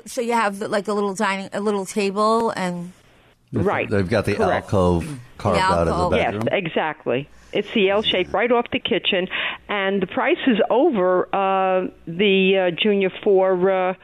[0.07, 2.93] So you have like a little dining, a little table, and
[3.53, 3.89] Right.
[3.89, 4.65] They've got the Correct.
[4.73, 5.07] alcove
[5.39, 6.49] carved out of the bedroom.
[6.51, 7.29] Yes, exactly.
[7.53, 9.29] It's the L shape right off the kitchen,
[9.69, 13.95] and the price is over uh, the uh, junior four uh,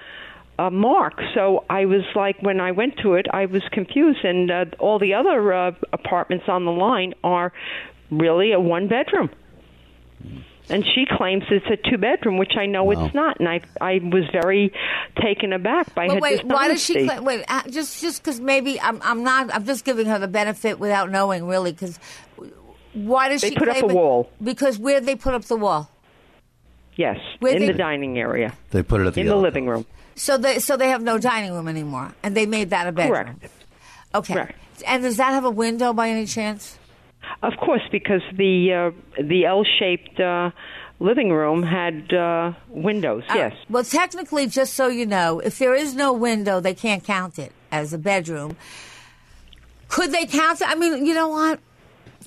[0.61, 1.21] uh, mark.
[1.35, 5.01] So I was like, when I went to it, I was confused, and uh, all
[5.01, 7.53] the other uh, apartments on the line are
[8.11, 9.31] really a one bedroom.
[10.69, 13.05] And she claims it's a two bedroom, which I know Wow.
[13.07, 14.73] it's not, and I I was very
[15.21, 17.25] taken aback by But her wait, why does she claim?
[17.25, 19.53] Wait, uh, just just because maybe I'm I'm not.
[19.53, 21.73] I'm just giving her the benefit without knowing really.
[21.73, 21.99] Because
[22.93, 23.93] why does They she put up a it?
[23.93, 24.31] wall.
[24.43, 25.91] Because where they put up the wall?
[26.95, 29.43] Yes, Where in they- the dining area, They put it at the in the alcove.
[29.43, 29.87] living room.
[30.15, 33.25] So they so they have no dining room anymore, and they made that a bedroom.
[33.39, 33.53] Correct.
[34.15, 34.35] Okay.
[34.35, 34.59] Correct.
[34.87, 36.79] And does that have a window by any chance?
[37.43, 38.73] Of course, because the
[39.19, 40.51] uh, the L-shaped uh,
[40.99, 43.23] living room had uh, windows.
[43.31, 43.57] Uh, yes.
[43.71, 47.53] Well, technically, just so you know, if there is no window, they can't count it
[47.73, 48.57] as a bedroom.
[49.89, 50.69] Could they count it?
[50.69, 51.59] I mean, you know what,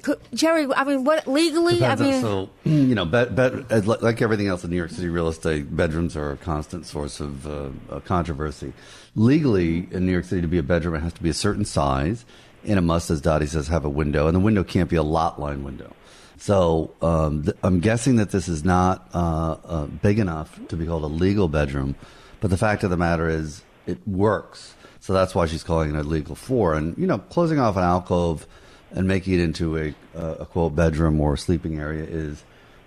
[0.01, 0.67] Could, Jerry?
[0.75, 1.75] I mean, what legally?
[1.75, 4.89] Depends I on- mean, so you know, bed, bed, like everything else in New York
[4.91, 8.73] City real estate, bedrooms are a constant source of uh, controversy.
[9.15, 11.63] Legally, in New York City, to be a bedroom, it has to be a certain
[11.65, 12.25] size,
[12.65, 15.04] and it must, as Dottie says, have a window, and the window can't be a
[15.04, 15.93] lot line window.
[16.38, 20.86] So um, th- I'm guessing that this is not uh, uh, big enough to be
[20.86, 21.95] called a legal bedroom,
[22.41, 24.76] but the fact of the matter is, it works.
[24.99, 26.73] So that's why she's calling it a legal four.
[26.73, 28.47] And you know, closing off an alcove
[28.91, 32.43] and making it into a, uh, a quote bedroom or sleeping area is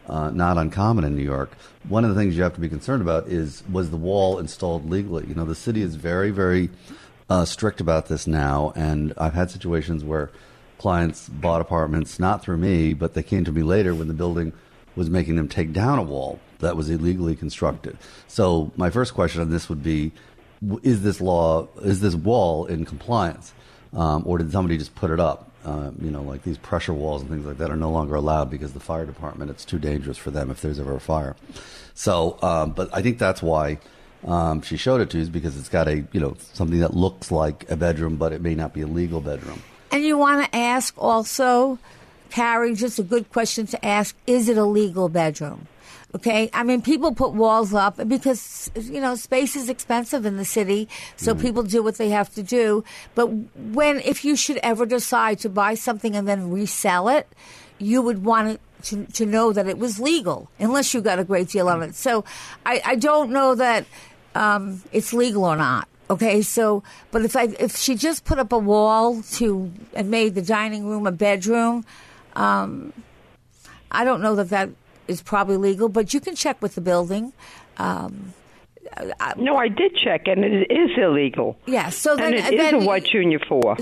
[0.08, 1.50] uh, not uncommon in New York.
[1.88, 4.88] One of the things you have to be concerned about is was the wall installed
[4.88, 5.26] legally?
[5.26, 6.70] You know, the city is very, very
[7.28, 10.30] uh, strict about this now, and I've had situations where
[10.78, 14.52] clients bought apartments not through me, but they came to me later when the building
[14.94, 17.98] was making them take down a wall that was illegally constructed.
[18.28, 20.12] So my first question on this would be:
[20.82, 23.52] Is this law, is this wall in compliance,
[23.92, 25.50] um, or did somebody just put it up?
[25.64, 28.48] Uh, you know, like these pressure walls and things like that are no longer allowed
[28.48, 31.34] because the fire department it's too dangerous for them if there's ever a fire.
[31.94, 33.78] So, um, but I think that's why
[34.26, 37.30] um, she showed it to is because it's got a you know something that looks
[37.30, 39.62] like a bedroom, but it may not be a legal bedroom.
[39.92, 41.78] and you want to ask also,
[42.30, 45.68] Carrie, just a good question to ask: Is it a legal bedroom?
[46.14, 50.44] Okay, I mean, people put walls up because you know space is expensive in the
[50.44, 52.84] city, so people do what they have to do.
[53.14, 57.28] But when, if you should ever decide to buy something and then resell it,
[57.78, 61.24] you would want it to, to know that it was legal, unless you got a
[61.24, 61.94] great deal on it.
[61.94, 62.24] So,
[62.64, 63.84] I, I don't know that
[64.36, 65.88] um, it's legal or not.
[66.08, 70.34] Okay, so but if I if she just put up a wall to and made
[70.36, 71.84] the dining room a bedroom,
[72.36, 72.92] um,
[73.90, 74.68] I don't know that that
[75.08, 75.88] is probably legal.
[75.88, 77.32] But you can check with the building.
[77.78, 78.34] Um,
[79.20, 81.58] I- No, I did check, and it is illegal.
[81.66, 83.76] yeah, so then and it is then a white junior four.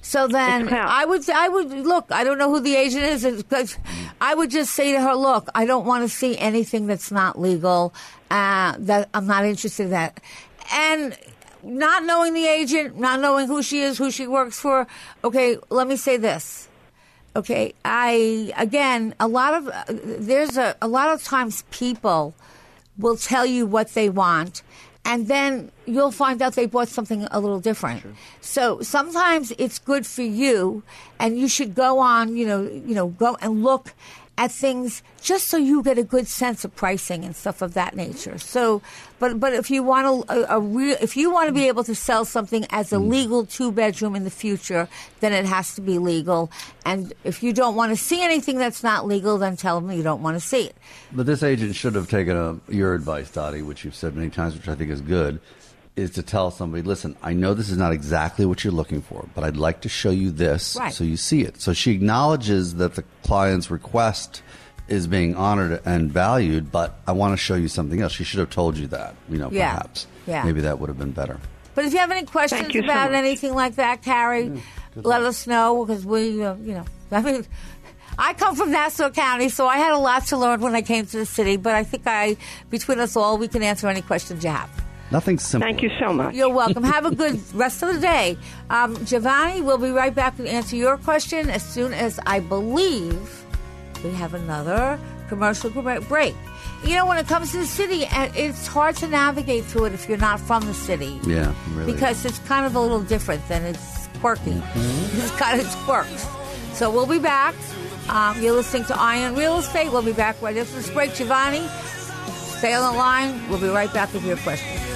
[0.00, 2.06] So then I would I would look.
[2.10, 3.76] I don't know who the agent is.
[4.22, 7.38] I would just say to her, "Look, I don't want to see anything that's not
[7.38, 7.92] legal.
[8.30, 10.20] Uh, that I'm not interested in that."
[10.72, 11.16] And
[11.62, 14.86] not knowing the agent, not knowing who she is, who she works for.
[15.24, 16.68] Okay, let me say this.
[17.36, 22.34] Okay, I again a lot of uh, there's a a lot of times people
[22.96, 24.62] will tell you what they want,
[25.04, 28.02] and then you'll find out they bought something a little different.
[28.40, 30.82] So sometimes it's good for you,
[31.20, 33.94] and you should go on, you know, you know, go and look
[34.38, 37.96] at things just so you get a good sense of pricing and stuff of that
[37.96, 38.38] nature.
[38.38, 38.80] So,
[39.18, 41.82] but but if you want to a, a real, if you want to be able
[41.84, 43.08] to sell something as a mm.
[43.10, 46.50] legal two bedroom in the future, then it has to be legal.
[46.86, 50.04] And if you don't want to see anything that's not legal, then tell them you
[50.04, 50.76] don't want to see it.
[51.12, 54.54] But this agent should have taken a, your advice, Dottie, which you've said many times,
[54.54, 55.40] which I think is good,
[55.98, 59.26] is to tell somebody, listen, I know this is not exactly what you're looking for,
[59.34, 60.92] but I'd like to show you this Right.
[60.92, 61.60] so you see it.
[61.60, 64.42] So she acknowledges that the client's request
[64.86, 68.12] is being honored and valued, but I want to show you something else.
[68.12, 69.72] She should have told you that, you know, Yeah.
[69.74, 70.06] perhaps.
[70.26, 70.44] Yeah.
[70.44, 71.38] Maybe that would have been better.
[71.74, 74.62] But if you have any questions you so about anything like that, Carrie,
[74.96, 77.46] let us know because we, uh, you know, I mean,
[78.18, 81.06] I come from Nassau County, so I had a lot to learn when I came
[81.06, 81.56] to the city.
[81.56, 82.36] But I think I,
[82.70, 84.70] between us all, we can answer any questions you have.
[85.10, 85.66] Nothing simple.
[85.66, 86.34] Thank you so much.
[86.34, 86.82] You're welcome.
[86.84, 88.36] Have a good rest of the day.
[88.70, 93.44] Um, Giovanni, we'll be right back to answer your question as soon as I believe
[94.04, 96.34] we have another commercial break.
[96.84, 99.94] You know, when it comes to the city, uh, it's hard to navigate through it
[99.94, 101.18] if you're not from the city.
[101.26, 101.92] Yeah, really.
[101.92, 104.52] Because it's kind of a little different than it's quirky.
[104.52, 105.20] Mm-hmm.
[105.20, 106.26] It's got its quirks.
[106.74, 107.54] So we'll be back.
[108.08, 109.90] Um, you're listening to Eye on Real Estate.
[109.90, 111.14] We'll be back right after this break.
[111.14, 111.66] Giovanni,
[112.58, 113.48] stay on the line.
[113.50, 114.87] We'll be right back with your questions.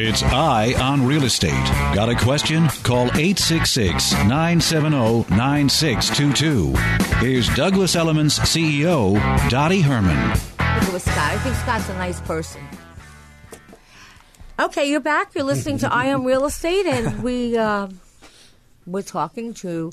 [0.00, 1.50] It's Eye on Real Estate.
[1.94, 2.68] Got a question?
[2.82, 6.72] Call 866 970 9622.
[7.16, 9.14] Here's Douglas Elliman's CEO,
[9.50, 10.16] Dottie Herman.
[10.58, 11.18] At Scott.
[11.18, 12.62] I think Scott's a nice person.
[14.58, 15.34] Okay, you're back.
[15.34, 17.88] You're listening to Eye on Real Estate, and we uh,
[18.86, 19.92] we're talking to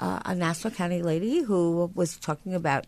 [0.00, 2.86] uh, a Nassau County lady who was talking about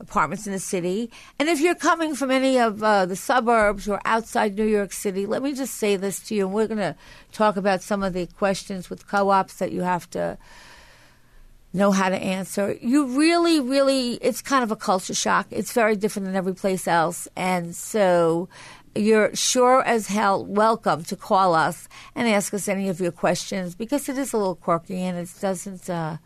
[0.00, 1.10] apartments in the city.
[1.38, 5.26] And if you're coming from any of uh, the suburbs or outside New York City,
[5.26, 6.46] let me just say this to you.
[6.46, 6.96] And we're going to
[7.32, 10.38] talk about some of the questions with co-ops that you have to
[11.72, 12.76] know how to answer.
[12.80, 15.46] You really, really, it's kind of a culture shock.
[15.50, 17.28] It's very different than every place else.
[17.36, 18.48] And so
[18.94, 23.74] you're sure as hell welcome to call us and ask us any of your questions
[23.74, 26.16] because it is a little quirky and it doesn't uh,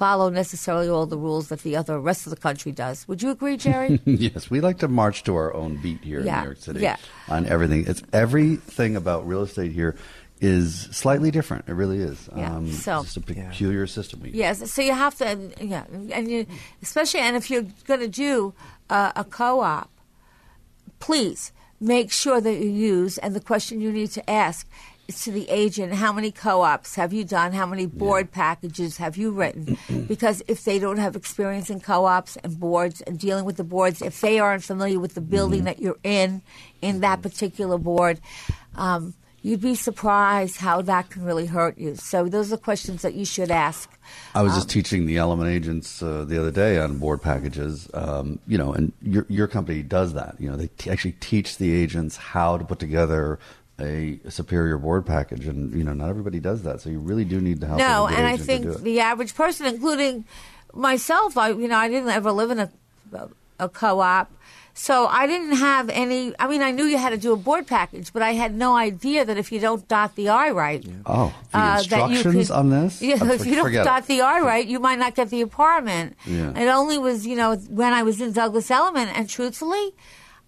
[0.00, 3.06] follow necessarily all the rules that the other rest of the country does.
[3.06, 4.00] Would you agree, Jerry?
[4.06, 6.80] yes, we like to march to our own beat here Yeah, in New York City
[6.80, 6.96] yeah.
[7.28, 7.84] on everything.
[7.86, 9.94] It's everything about real estate here
[10.40, 11.68] is slightly different.
[11.68, 12.28] It really is.
[12.32, 14.20] Um, Yeah, so- it's just a peculiar system.
[14.22, 15.84] We Yes, so you have to, and- yeah,
[16.16, 16.46] and you,
[16.80, 18.54] especially, and if you're going to do
[18.88, 19.90] uh, a co-op,
[20.98, 25.30] please make sure that you use, and the question you need to ask is to
[25.30, 27.52] the agent: How many co-ops have you done?
[27.52, 29.78] How many board packages have you written?
[30.08, 34.02] because if they don't have experience in co-ops and boards and dealing with the boards,
[34.02, 36.42] if they aren't familiar with the building that you're in,
[36.82, 38.20] in that particular board.
[38.74, 41.94] Um, You'd be surprised how that can really hurt you.
[41.96, 43.90] So those are questions that you should ask.
[44.34, 47.88] I was just teaching the Elliman agents uh, the other day on board packages.
[47.94, 50.36] Um, you know, and your your company does that.
[50.38, 53.38] You know, they t- actually teach the agents how to put together
[53.80, 56.80] a superior board package, and you know, not everybody does that.
[56.80, 57.78] So you really do need to help.
[57.78, 60.24] No, and I think the average person, including
[60.74, 62.70] myself, I you know I didn't ever live in a
[63.58, 64.30] a co-op,
[64.72, 66.32] so I didn't have any.
[66.38, 68.74] I mean, I knew you had to do a board package, but I had no
[68.74, 72.48] idea that if you don't dot the I right, oh, the uh, that you instructions
[72.48, 73.02] could- on this.
[73.02, 73.84] Yeah, if you don't forget it.
[73.84, 76.16] dot the I right, you might not get the apartment.
[76.26, 76.58] Yeah.
[76.58, 79.92] It only was, you know, when I was in Douglas Elliman, and truthfully,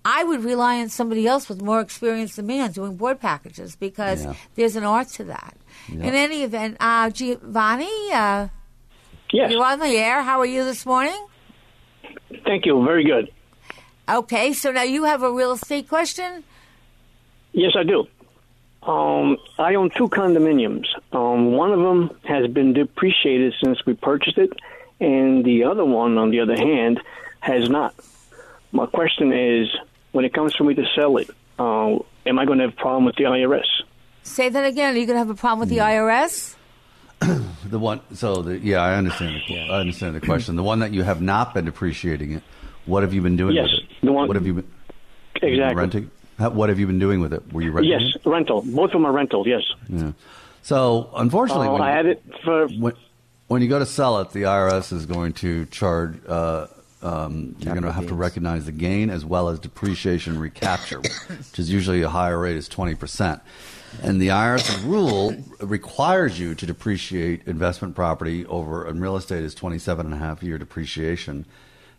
[0.05, 3.77] I would rely on somebody else with more experience than me on doing board packages
[3.77, 4.35] because Yeah.
[4.57, 5.57] there's an art to that.
[5.89, 6.05] Yeah.
[6.07, 8.49] In any event, uh, Giovanni, uh,
[9.33, 9.51] Yes.
[9.51, 10.23] you're on the air.
[10.23, 11.27] How are you this morning?
[12.45, 12.85] Thank you.
[12.85, 13.31] Very good.
[14.09, 16.43] Okay, so now you have a real estate question.
[17.53, 18.07] Yes, I do.
[18.83, 20.87] Um, I own two condominiums.
[21.13, 24.53] Um, one of them has been depreciated since we purchased it,
[25.01, 27.01] and the other one, on the other hand,
[27.41, 27.95] has not.
[28.73, 29.69] My question is,
[30.13, 32.77] when it comes for me to sell it, uh, am I going to have a
[32.77, 33.65] problem with the IRS?
[34.23, 34.95] Say that again.
[34.95, 35.83] Are you going to have a problem with the Hmm.
[35.83, 36.55] IRS?
[37.65, 39.41] The one, so the, yeah, I understand.
[39.49, 40.57] The, I understand the question.
[40.57, 42.43] The one that you have not been depreciating it.
[42.85, 44.07] What have you been doing Yes, with it?
[44.07, 44.65] the one- what have you been?
[45.41, 45.81] have you been Exactly.
[45.81, 46.11] renting.
[46.39, 47.51] How, what have you been doing with it?
[47.53, 47.93] Were you renting?
[47.93, 48.29] Yes, it?
[48.29, 48.63] rental.
[48.63, 49.47] Both of them are rental.
[49.47, 49.63] Yes.
[49.89, 50.13] Yeah.
[50.63, 52.93] So unfortunately, Uh, when, I you, had it for when
[53.47, 56.67] when you go to sell it, the IRS is going to charge uh,
[57.03, 61.59] um, you're going to have to recognize the gain as well as depreciation recapture, which
[61.59, 63.41] is usually a higher rate is 20%.
[64.03, 69.55] And the IRS rule requires you to depreciate investment property over, and real estate is
[69.55, 71.45] 27 and a half year depreciation.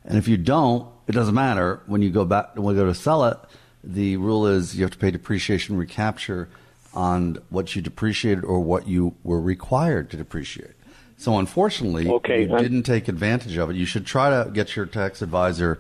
[0.05, 1.81] And if you don't, it doesn't matter.
[1.85, 3.37] When you go back, when you go to sell it,
[3.83, 6.49] the rule is you have to pay depreciation recapture
[6.93, 10.71] on what you depreciated or what you were required to depreciate.
[11.18, 13.76] So unfortunately, Okay, you I'm- didn't take advantage of it.
[13.76, 15.80] You should try to get your tax advisor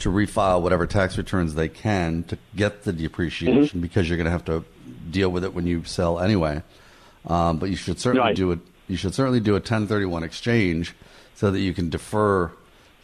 [0.00, 4.30] to refile whatever tax returns they can to get the depreciation because you're going to
[4.32, 4.64] have to
[5.10, 6.62] deal with it when you sell anyway.
[7.26, 8.36] Um, but you should certainly Right.
[8.36, 8.58] do it.
[8.88, 10.94] You should certainly do a 1031 exchange
[11.34, 12.50] so that you can defer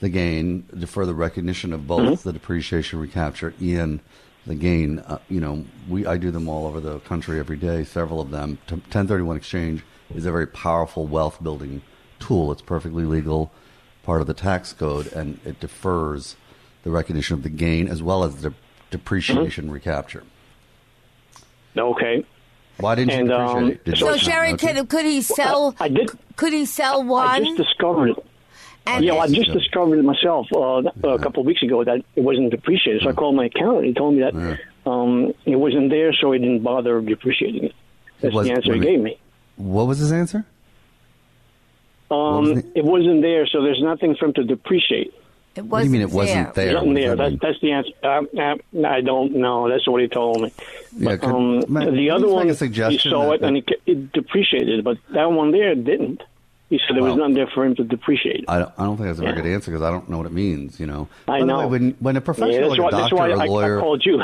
[0.00, 4.00] the gain, defer the recognition of both the depreciation recapture and
[4.46, 4.98] the gain.
[5.00, 7.84] Uh, you know, we I do them all over the country every day.
[7.84, 8.58] Several of them.
[8.66, 9.82] T- 1031 exchange
[10.14, 11.82] is a very powerful wealth building
[12.18, 12.50] tool.
[12.52, 13.50] It's perfectly legal,
[14.02, 16.36] part of the tax code, and it defers
[16.84, 18.54] the recognition of the gain as well as the
[18.90, 20.22] depreciation recapture.
[21.76, 22.24] Okay.
[22.78, 23.56] Why didn't you depreciate?
[23.56, 23.84] um, it?
[23.84, 24.74] Did So you- Sherry, okay.
[24.74, 25.74] could, could he sell?
[25.80, 26.10] I did.
[26.36, 27.26] Could he sell one?
[27.26, 27.56] I one?
[27.56, 28.24] just discovered it.
[28.86, 32.02] and Yeah, well, I just discovered it myself uh, a couple of weeks ago that
[32.14, 33.02] it wasn't depreciated.
[33.02, 33.86] So I called my accountant.
[33.86, 37.74] He told me that um, it wasn't there, so he didn't bother depreciating it.
[38.20, 39.18] That's was- the answer he wait gave me.
[39.58, 40.44] What was his answer?
[42.10, 45.12] Um, was the- it wasn't there, so there's nothing for him to depreciate.
[45.56, 46.72] it What do you mean it wasn't there?
[46.74, 47.16] Nothing What does there.
[47.16, 47.90] that That, that's the answer.
[48.02, 49.68] Uh, uh, I don't know.
[49.68, 50.52] That's what he told me.
[50.96, 52.46] Yeah, could- um, Matt, the other just make one,
[52.86, 56.22] a he saw that- it and it, it depreciated, but that one there didn't.
[56.70, 58.44] He said there was Well- nothing there for him to depreciate.
[58.46, 59.42] I don't, I don't think that's a very Yeah.
[59.42, 60.78] good answer because I don't know what it means.
[60.78, 61.60] You know, I By know.
[61.60, 63.38] way, when when a professional yeah, that's like why, a that's doctor why or a
[63.40, 64.22] I, lawyer, I called you.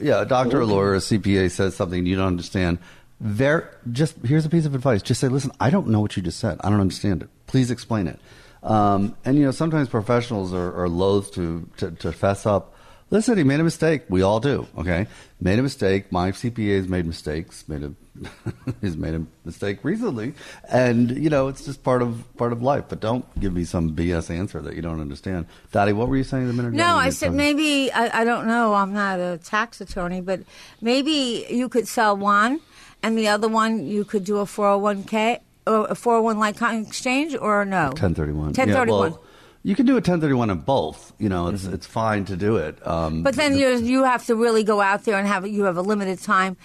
[0.00, 2.78] yeah, a doctor, or a lawyer, a CPA says something you don't understand.
[3.20, 5.02] Ver- just here's a piece of advice.
[5.02, 6.58] Just say, listen, I don't know what you just said.
[6.62, 7.28] I don't understand it.
[7.46, 8.18] Please explain it.
[8.62, 12.74] Um, and you know, sometimes professionals are, are loath to, to to fess up.
[13.10, 14.02] Listen, he made a mistake.
[14.08, 14.66] We all do.
[14.78, 15.06] Okay,
[15.40, 16.12] made a mistake.
[16.12, 17.68] My CPA has made mistakes.
[17.68, 17.92] Made a
[18.80, 20.34] he's made a mistake recently,
[20.68, 22.84] and you know, it's just part of part of life.
[22.88, 25.46] But don't give me some BS answer that you don't understand.
[25.72, 26.76] Dottie, what were you saying a minute ago?
[26.76, 28.74] No, I said maybe I, I don't know.
[28.74, 30.40] I'm not a tax attorney, but
[30.80, 32.60] maybe you could sell one,
[33.02, 37.64] and the other one you could do a 401k or a 401 like exchange, or
[37.64, 37.86] no?
[37.88, 38.46] 1031.
[38.46, 38.88] 1031.
[38.88, 39.24] Yeah, well,
[39.62, 41.12] you can do a 1031 in both.
[41.18, 42.84] You know, it's it's fine to do it.
[42.86, 45.76] Um, But then you you have to really go out there and have you have
[45.76, 46.56] a limited time.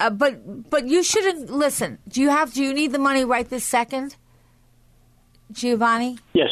[0.00, 1.98] Uh, but but you shouldn't listen.
[2.08, 2.52] Do you have?
[2.54, 4.16] Do you need the money right this second,
[5.52, 6.18] Giovanni?
[6.32, 6.50] Yes.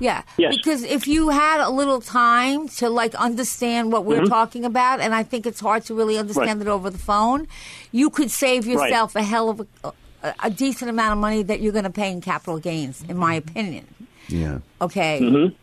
[0.00, 0.22] Yeah.
[0.36, 0.54] Yes.
[0.56, 4.28] Because if you had a little time to like understand what we're Mhm.
[4.28, 6.68] talking about, and I think it's hard to really understand Right.
[6.68, 7.48] it over the phone,
[7.90, 8.72] you could save Right.
[8.74, 9.92] yourself a hell of a,
[10.22, 13.16] a, a decent amount of money that you're going to pay in capital gains, in
[13.16, 13.86] my opinion.
[14.28, 14.58] yeah.
[14.80, 15.20] Okay.
[15.22, 15.54] Mm-hmm.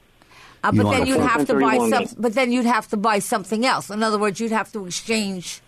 [0.64, 2.06] Uh, but want then you'd have to buy some.
[2.18, 3.90] But then you'd have to buy something else.
[3.92, 5.62] In other words, you'd have to exchange.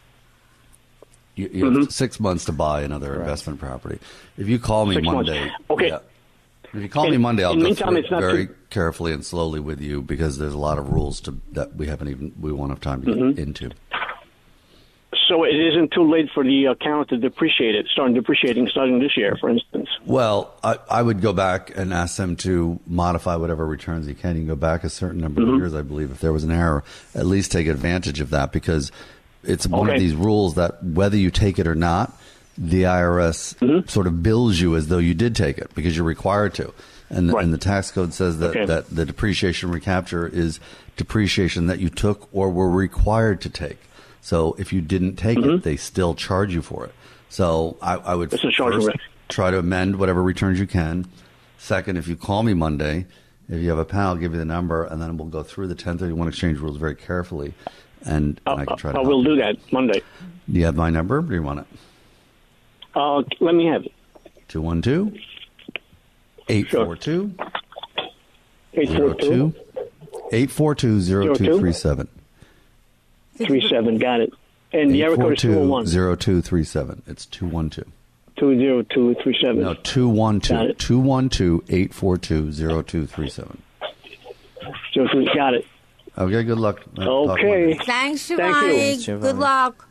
[1.35, 3.99] You, you have six months to buy another investment property.
[4.39, 5.29] If you call me Six months.
[5.29, 5.87] Monday, Okay.
[5.89, 5.99] yeah.
[6.77, 9.59] If you call In- me Monday, I'll go through it very too- carefully and slowly
[9.59, 12.69] with you because there's a lot of rules to that we haven't even we won't
[12.69, 13.39] have time to get Mm-hmm.
[13.39, 13.71] into.
[15.27, 19.17] So it isn't too late for the account to depreciate it, starting depreciating starting this
[19.17, 19.89] year, for instance.
[20.05, 24.35] Well, I, I would go back and ask them to modify whatever returns you can.
[24.35, 25.53] You can go back a certain number Mm-hmm.
[25.55, 26.11] of years, I believe.
[26.11, 26.83] If there was an error,
[27.15, 28.91] at least take advantage of that because
[29.43, 32.13] it's one of these rules that whether you take it or not,
[32.57, 33.87] the IRS Mm-hmm.
[33.87, 36.73] sort of bills you as though you did take it because you're required to.
[37.09, 37.43] And, Right.
[37.43, 38.65] and the tax code says that, Okay.
[38.65, 40.59] that the depreciation recapture is
[40.97, 43.77] depreciation that you took or were required to take.
[44.21, 46.93] So if you didn't take it, they still charge you for it.
[47.29, 48.35] So I, I would Mm-hmm.
[48.35, 48.97] It's a charge first
[49.29, 51.05] try to amend whatever returns you can.
[51.57, 53.05] Second, if you call me Monday,
[53.49, 55.67] if you have a pen, I'll give you the number, and then we'll go through
[55.67, 57.53] the 1031 exchange rules very carefully,
[58.03, 58.97] and, and I can try to.
[58.97, 60.01] I help will do that Monday.
[60.51, 61.17] Do you have my number?
[61.19, 61.65] Or do you want it?
[62.97, 63.93] Uh, let me have it.
[64.47, 65.13] 212
[66.49, 67.35] 842
[68.73, 69.53] Eight four two
[70.31, 72.07] 842 0237.
[73.37, 73.97] three seven.
[73.99, 74.33] Got it.
[74.73, 77.03] And the area code is two zero one 0237.
[77.07, 77.87] It's 212.
[78.37, 79.61] two zero two three seven.
[79.61, 80.69] No, Got 212.
[80.71, 80.79] it.
[80.79, 83.61] 212 842 0237.
[84.93, 85.65] So got it.
[86.17, 86.81] Okay, good luck.
[86.97, 87.67] I'll talk Okay.
[87.67, 87.73] Monday.
[87.85, 88.37] Thanks, Thank you.
[88.37, 88.77] Giovanni.
[88.77, 89.31] Thanks, Giovanni.
[89.33, 89.86] Good luck.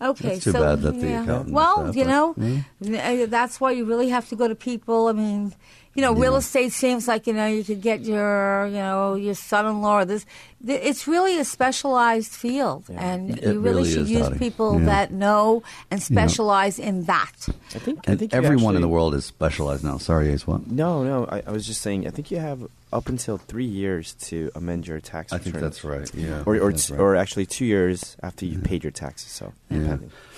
[0.00, 1.22] Okay, too so bad that the yeah.
[1.22, 5.08] accountant Well, you know, uh, that's why you really have to go to people.
[5.08, 5.54] I mean,
[5.96, 9.34] you know, real estate seems like you know you could get your you know your
[9.34, 10.04] son-in-law.
[10.04, 10.26] This,
[10.64, 14.38] th- it's really a specialized field, and It you really, really should use Dottie.
[14.38, 14.84] people Yeah.
[14.86, 17.32] that know and specialize in that.
[17.74, 19.96] I think I And think you everyone in the world is specialized now.
[19.98, 20.46] Sorry, Ace.
[20.46, 20.66] What?
[20.70, 21.24] No, no.
[21.26, 22.06] I, I was just saying.
[22.06, 22.60] I think you have
[22.92, 25.32] up until three years to amend your tax.
[25.32, 25.62] I think return.
[25.62, 27.00] that's right, yeah, or or, that's t- right.
[27.00, 28.62] or actually two years after you mm-hmm.
[28.70, 29.30] paid your taxes.
[29.32, 29.96] So Yeah.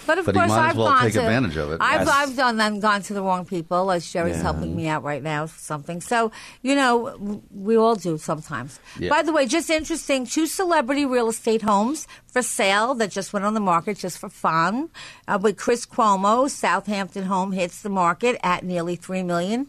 [0.08, 1.78] But of But course, I've well gone take to, advantage of it.
[1.82, 2.08] I've Yes.
[2.08, 4.42] I've done and gone to the wrong people, as Jerry's Yeah.
[4.42, 6.00] helping me out right now for something.
[6.00, 6.32] So
[6.62, 8.80] you know, we all do sometimes.
[8.98, 9.10] Yeah.
[9.10, 13.44] By the way, just interesting: two celebrity real estate homes for sale that just went
[13.44, 14.88] on the market just for fun.
[15.28, 19.66] Uh, with Chris Cuomo, Southampton home hits the market at nearly three million.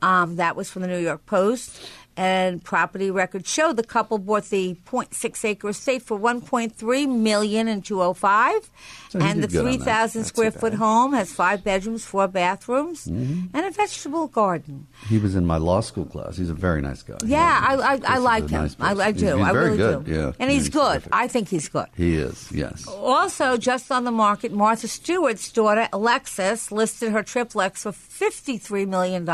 [0.00, 1.78] Um, that was from the New York Post.
[2.16, 7.80] And property records show the couple bought the 0.6 acre estate for 1.3 million in
[7.80, 8.70] 205,
[9.08, 9.84] So and the did good on that.
[9.84, 13.56] 3,000 Not square foot home has five bedrooms, four bathrooms, Mm-hmm.
[13.56, 14.86] and a vegetable garden.
[15.08, 16.36] He was in my law school class.
[16.36, 17.16] He's a very nice guy.
[17.24, 18.60] Yeah, I, I, I like him.
[18.62, 19.24] nice I, I do.
[19.24, 20.04] He's, he's I very really good.
[20.04, 20.12] do.
[20.12, 20.90] Yeah, and he's good.
[20.92, 21.08] terrific.
[21.12, 21.86] I think he's good.
[21.96, 22.50] He is.
[22.52, 22.86] Yes.
[22.86, 29.26] Also, just on the market, Martha Stewart's daughter, Alexis, listed her triplex for $53 million.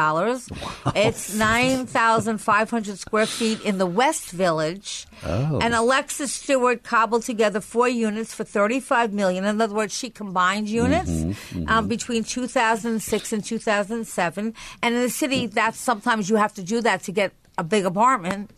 [0.95, 5.07] It's 9,500 square feet in the West Village.
[5.25, 5.59] Oh.
[5.61, 9.45] And Alexis Stewart cobbled together four units for 35 million.
[9.45, 14.55] In other words, she combined units Mm-hmm, Um, between 2006 and 2007.
[14.83, 17.85] And in the city, that's sometimes you have to do that to get a big
[17.85, 18.51] apartment.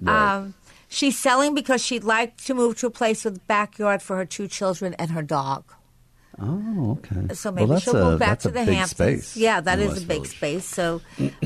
[0.00, 0.36] Right.
[0.36, 0.54] Um,
[0.88, 4.26] she's selling because she'd like to move to a place with a backyard for her
[4.26, 5.64] two children and her dog.
[6.40, 7.34] Oh, okay.
[7.34, 8.90] So maybe that's she'll a, move back to the Hamptons.
[8.90, 10.30] Space Yeah, that is a big Village.
[10.30, 10.64] space.
[10.64, 11.02] So,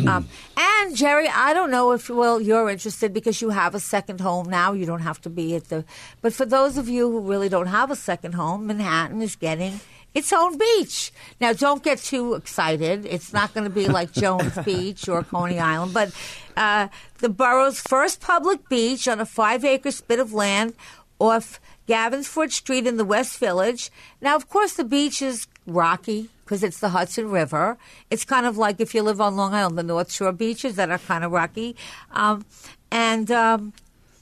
[0.07, 4.21] um, and Jerry, I don't know if well you're interested because you have a second
[4.21, 4.73] home now.
[4.73, 5.85] You don't have to be at the.
[6.23, 9.81] But for those of you who really don't have a second home, Manhattan is getting
[10.15, 11.13] its own beach.
[11.41, 13.05] Now, don't get too excited.
[13.05, 16.11] It's not going to be like Jones Beach or Coney Island, but
[16.57, 20.73] uh, the borough's first public beach on a five-acre spit of land
[21.19, 23.91] off Gansevoort Street in the West Village.
[24.21, 27.77] Now, of course, the beach is rocky because it's the Hudson River.
[28.11, 30.91] It's kind of like if you live on Long Island, the North Shore beaches that
[30.91, 31.77] are kind of rocky.
[32.13, 32.45] Um,
[32.91, 33.73] and um,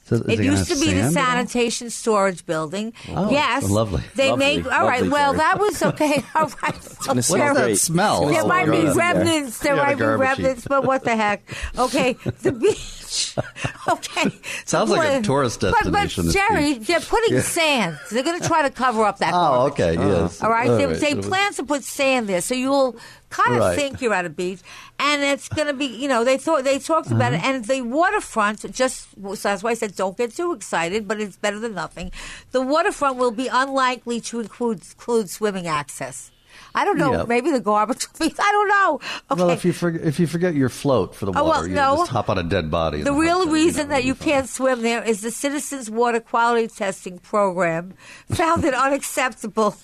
[0.07, 1.27] So it used to be the sand at all?
[1.47, 2.93] sanitation storage building.
[3.11, 4.03] Oh, yes, lovely.
[4.15, 5.09] They Lovely, make all right.
[5.09, 5.39] Well, Jerry.
[5.39, 6.25] that was okay.
[6.35, 6.89] All right.
[7.07, 7.73] gonna smell There- great.
[7.73, 8.27] that smell?
[8.27, 8.95] There Oh, might be great in there.
[8.97, 9.59] remnants.
[9.59, 10.39] There might be garbage heap.
[10.39, 11.43] remnants, but what the heck?
[11.79, 13.03] Okay, the beach.
[13.89, 14.31] Okay,
[14.65, 16.87] Sounds like a tourist destination, But, this Jerry, beach.
[16.89, 17.99] they're putting sand.
[18.11, 19.35] They're going to try to cover up that.
[19.35, 19.73] Oh, garbage.
[19.81, 19.95] okay.
[19.95, 20.43] Yes.
[20.43, 20.99] All right, they, right.
[21.01, 22.97] they So- plan to put sand there, so you'll
[23.29, 23.77] kind of Right.
[23.77, 24.61] think you're at a beach,
[24.99, 27.47] and it's going to be, you know, they thought they talked about Uh-huh.
[27.47, 28.71] it, and the waterfront.
[28.73, 32.11] Just so that's why I said don't get too excited, but it's better than nothing.
[32.53, 36.31] The waterfront will be unlikely to include, include swimming access.
[36.75, 37.25] I don't know.
[37.27, 38.07] Maybe the garbage.
[38.20, 39.01] I don't know.
[39.31, 39.41] Okay.
[39.43, 41.75] Well, if you forget if you forget your float for the water, Oh, well, you
[41.75, 41.97] no.
[41.99, 43.03] just hop on a dead body.
[43.03, 47.95] The real reason that you can't swim there is the Citizens Water Quality Testing Program
[48.31, 48.75] found it
[49.14, 49.77] unacceptable.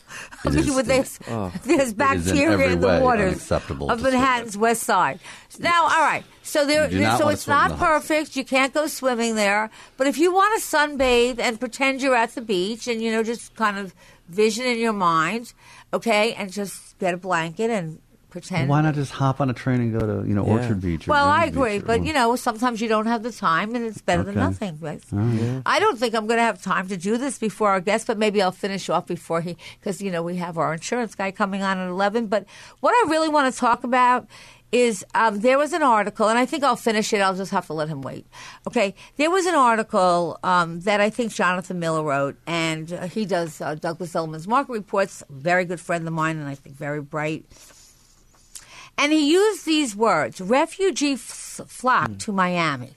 [0.44, 1.52] I It mean, is- with this, oh.
[1.64, 5.20] there's is in bacteria in the waters unacceptable of Manhattan's West Side.
[5.58, 8.36] Now, all right, so there, so it's not perfect.
[8.36, 12.34] You can't go swimming there, but if you want to sunbathe and pretend you're at
[12.34, 13.94] the beach and you know just kind of
[14.28, 15.52] vision in your mind,
[15.92, 17.98] okay, and just get a blanket and
[18.30, 18.68] pretend.
[18.68, 20.52] Why not just hop on a train and go to you know Yeah.
[20.52, 21.08] Orchard Beach?
[21.08, 23.74] Or Well, I agree, Beach or- but you know, sometimes you don't have the time,
[23.74, 24.40] and it's better than Okay.
[24.46, 24.78] nothing.
[24.80, 25.02] Right?
[25.66, 28.18] I don't think I'm going to have time to do this before our guest, but
[28.18, 31.62] maybe I'll finish off before he, because you know we have our insurance guy coming
[31.64, 32.28] on at eleven.
[32.28, 32.44] But
[32.78, 34.28] what I really want to talk about
[34.72, 37.20] is um, there was an article, and I think I'll finish it.
[37.20, 38.26] I'll just have to let him wait.
[38.66, 43.24] Okay, there was an article um, that I think Jonathan Miller wrote, and uh, he
[43.24, 45.22] does uh, Douglas Elliman's market reports.
[45.28, 47.44] Very good friend of mine, and I think very bright.
[48.96, 52.90] And he used these words refugee f- flock to Miami.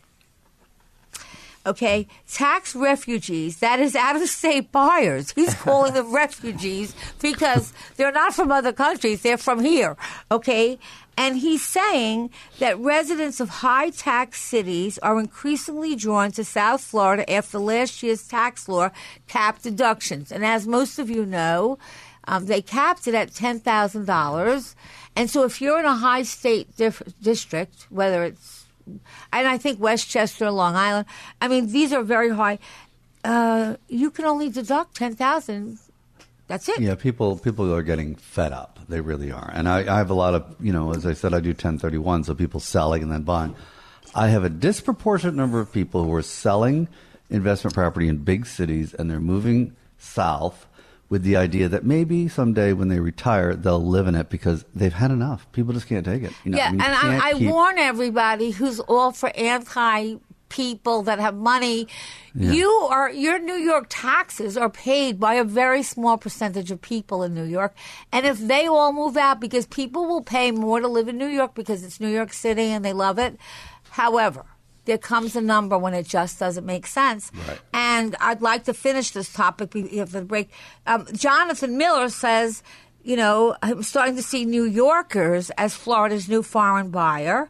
[1.66, 5.32] Okay, tax refugees, that is out of state buyers.
[5.32, 9.96] He's calling them refugees because they're not from other countries, they're from here.
[10.30, 10.78] Okay,
[11.18, 17.30] and he's saying that residents of high tax cities are increasingly drawn to South Florida
[17.32, 18.90] after last year's tax law
[19.28, 20.32] capped deductions.
[20.32, 21.78] And as most of you know,
[22.26, 24.76] um, they capped it at $10,000.
[25.16, 26.68] And so if you're in a high state
[27.22, 31.06] district, whether it's and I think Westchester, Long Island.
[31.42, 32.60] I mean, these are very high.
[33.24, 35.80] Uh, you can only deduct ten thousand.
[36.48, 36.80] That's it.
[36.82, 38.73] Yeah, people people are getting fed up.
[38.90, 39.50] They really are.
[39.54, 42.26] And I, I have a lot of you know, as I said, I do 1031,
[42.26, 43.56] so people selling and then buying.
[44.16, 46.88] I have a disproportionate number of people who are selling
[47.30, 50.68] investment property in big cities and they're moving south
[51.10, 54.94] with the idea that maybe someday when they retire, they'll live in it because they've
[54.94, 55.52] had enough.
[55.52, 56.32] People just can't take it.
[56.44, 60.16] You know, yeah, I mean, and I, I keep- warn everybody who's all for anti
[60.54, 61.88] people that have money.
[62.36, 62.52] Yeah.
[62.52, 67.24] You are your New York taxes are paid by a very small percentage of people
[67.24, 67.74] in New York,
[68.12, 71.28] and if they all move out, because people will pay more to live in New
[71.28, 73.38] York because it's New York City and they love it.
[73.90, 74.46] However.
[74.86, 77.32] There comes a number when it just doesn't make sense.
[77.72, 80.50] And I'd like to finish this topic before the break.
[80.86, 82.64] Um, Jonathan Miller says
[83.04, 87.50] you know, I'm starting to see New Yorkers as Florida's new foreign buyer.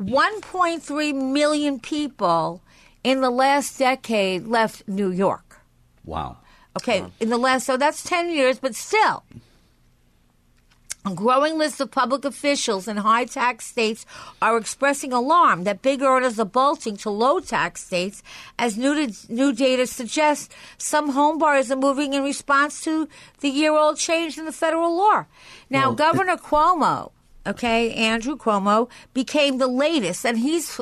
[0.00, 2.62] 1.3 million people
[3.02, 5.60] in the last decade left New York.
[6.04, 6.38] Wow.
[6.76, 9.22] Okay, in the last, so that's 10 years, but still.
[11.06, 14.06] A growing list of public officials in high tax states
[14.40, 18.22] are expressing alarm that big earners are bolting to low tax states,
[18.58, 20.48] as new, new data suggests
[20.78, 23.06] some home buyers are moving in response to
[23.40, 25.26] the year old change in the federal law.
[25.68, 27.10] Now, Well, Governor Cuomo,
[27.46, 30.80] okay, Andrew Cuomo, became the latest, and he's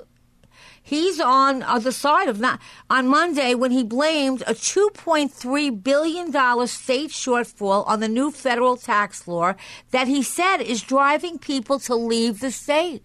[0.82, 2.60] He's on uh, the side of not
[2.90, 8.76] on Monday when he blamed a 2.3 billion dollar state shortfall on the new federal
[8.76, 9.54] tax law
[9.92, 13.02] that he said is driving people to leave the state.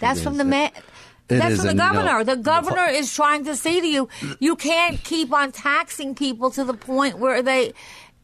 [0.00, 0.70] That's from the man.
[1.28, 2.24] It That's from the and, you know, governor.
[2.24, 4.08] the governor is trying to say to you,
[4.38, 7.72] you can't keep on taxing people to the point where they.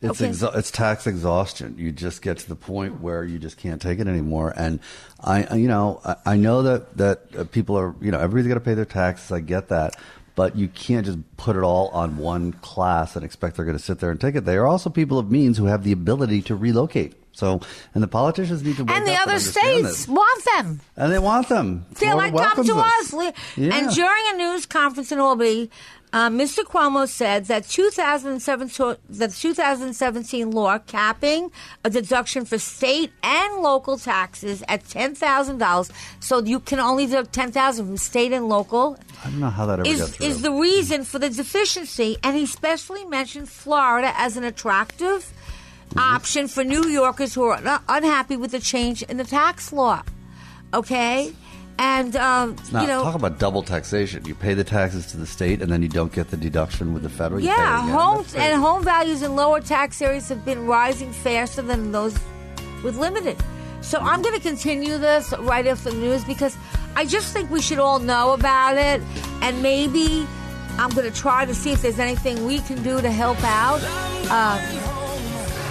[0.03, 0.31] It's Okay.
[0.31, 1.77] exha- it's tax exhaustion.
[1.79, 4.53] You just get to the point where you just can't take it anymore.
[4.57, 4.81] And
[5.23, 8.55] I, you know, I, I know that that uh, people are, you know, everybody's got
[8.55, 9.31] to pay their taxes.
[9.31, 9.97] I get that,
[10.35, 13.83] but you can't just put it all on one class and expect they're going to
[13.83, 14.45] sit there and take it.
[14.45, 17.15] They are also people of means who have the ability to relocate.
[17.35, 17.61] So,
[17.95, 20.81] and the politicians need to and the other understand states want them.
[20.99, 21.87] and they want them.
[21.99, 23.15] They're Florida like, come to us.
[23.15, 23.33] us.
[23.57, 23.75] Yeah.
[23.75, 25.71] And during a news conference in Albany,
[26.13, 26.63] uh, Mr.
[26.65, 31.51] Cuomo said that 2007, to- the 2017 law capping
[31.85, 35.91] a deduction for state and local taxes at $10,000,
[36.21, 39.81] so you can only deduct 10000 from state and local, I don't know how that
[39.81, 40.27] ever got is, through.
[40.27, 42.19] is the reason for the deficiency.
[42.23, 45.33] And he specially mentioned Florida as an attractive
[45.97, 50.03] option for New Yorkers who are un- unhappy with the change in the tax law.
[50.75, 51.33] Okay?
[51.79, 53.03] And, um, you know.
[53.03, 54.25] talk about double taxation.
[54.25, 57.03] You pay the taxes to the state, and then you don't get the deduction with
[57.03, 57.41] the federal.
[57.41, 57.89] You Yeah, again.
[57.95, 58.47] home That's crazy.
[58.49, 62.15] and home values in lower tax areas have been rising faster than those
[62.85, 63.37] with limited.
[63.81, 66.57] So I'm going to continue this right after the news because
[66.95, 69.01] I just think we should all know about it,
[69.41, 70.27] and maybe
[70.79, 73.83] I'm going to try to see if there's anything we can do to help out.
[74.31, 74.61] Um,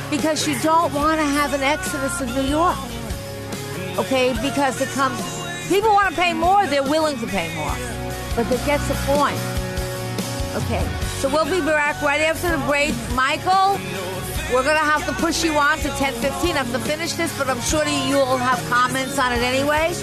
[0.10, 2.76] because you don't want to have an exodus of New York,
[3.98, 4.34] okay?
[4.42, 5.18] Because it comes,
[5.72, 7.76] people want to pay more, they're willing to pay more,
[8.36, 9.40] but it gets the point.
[10.64, 10.86] Okay,
[11.20, 12.94] so we'll be back right after the break.
[13.16, 13.80] Michael,
[14.54, 16.56] we're going to have to push you on to 10:15.
[16.56, 19.94] I have to finish this, but I'm sure you'll have comments on it anyway,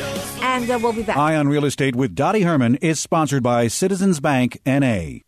[0.40, 1.18] and uh, we'll be back.
[1.18, 5.27] Eye on Real Estate with Dottie Herman is sponsored by Citizens Bank NA.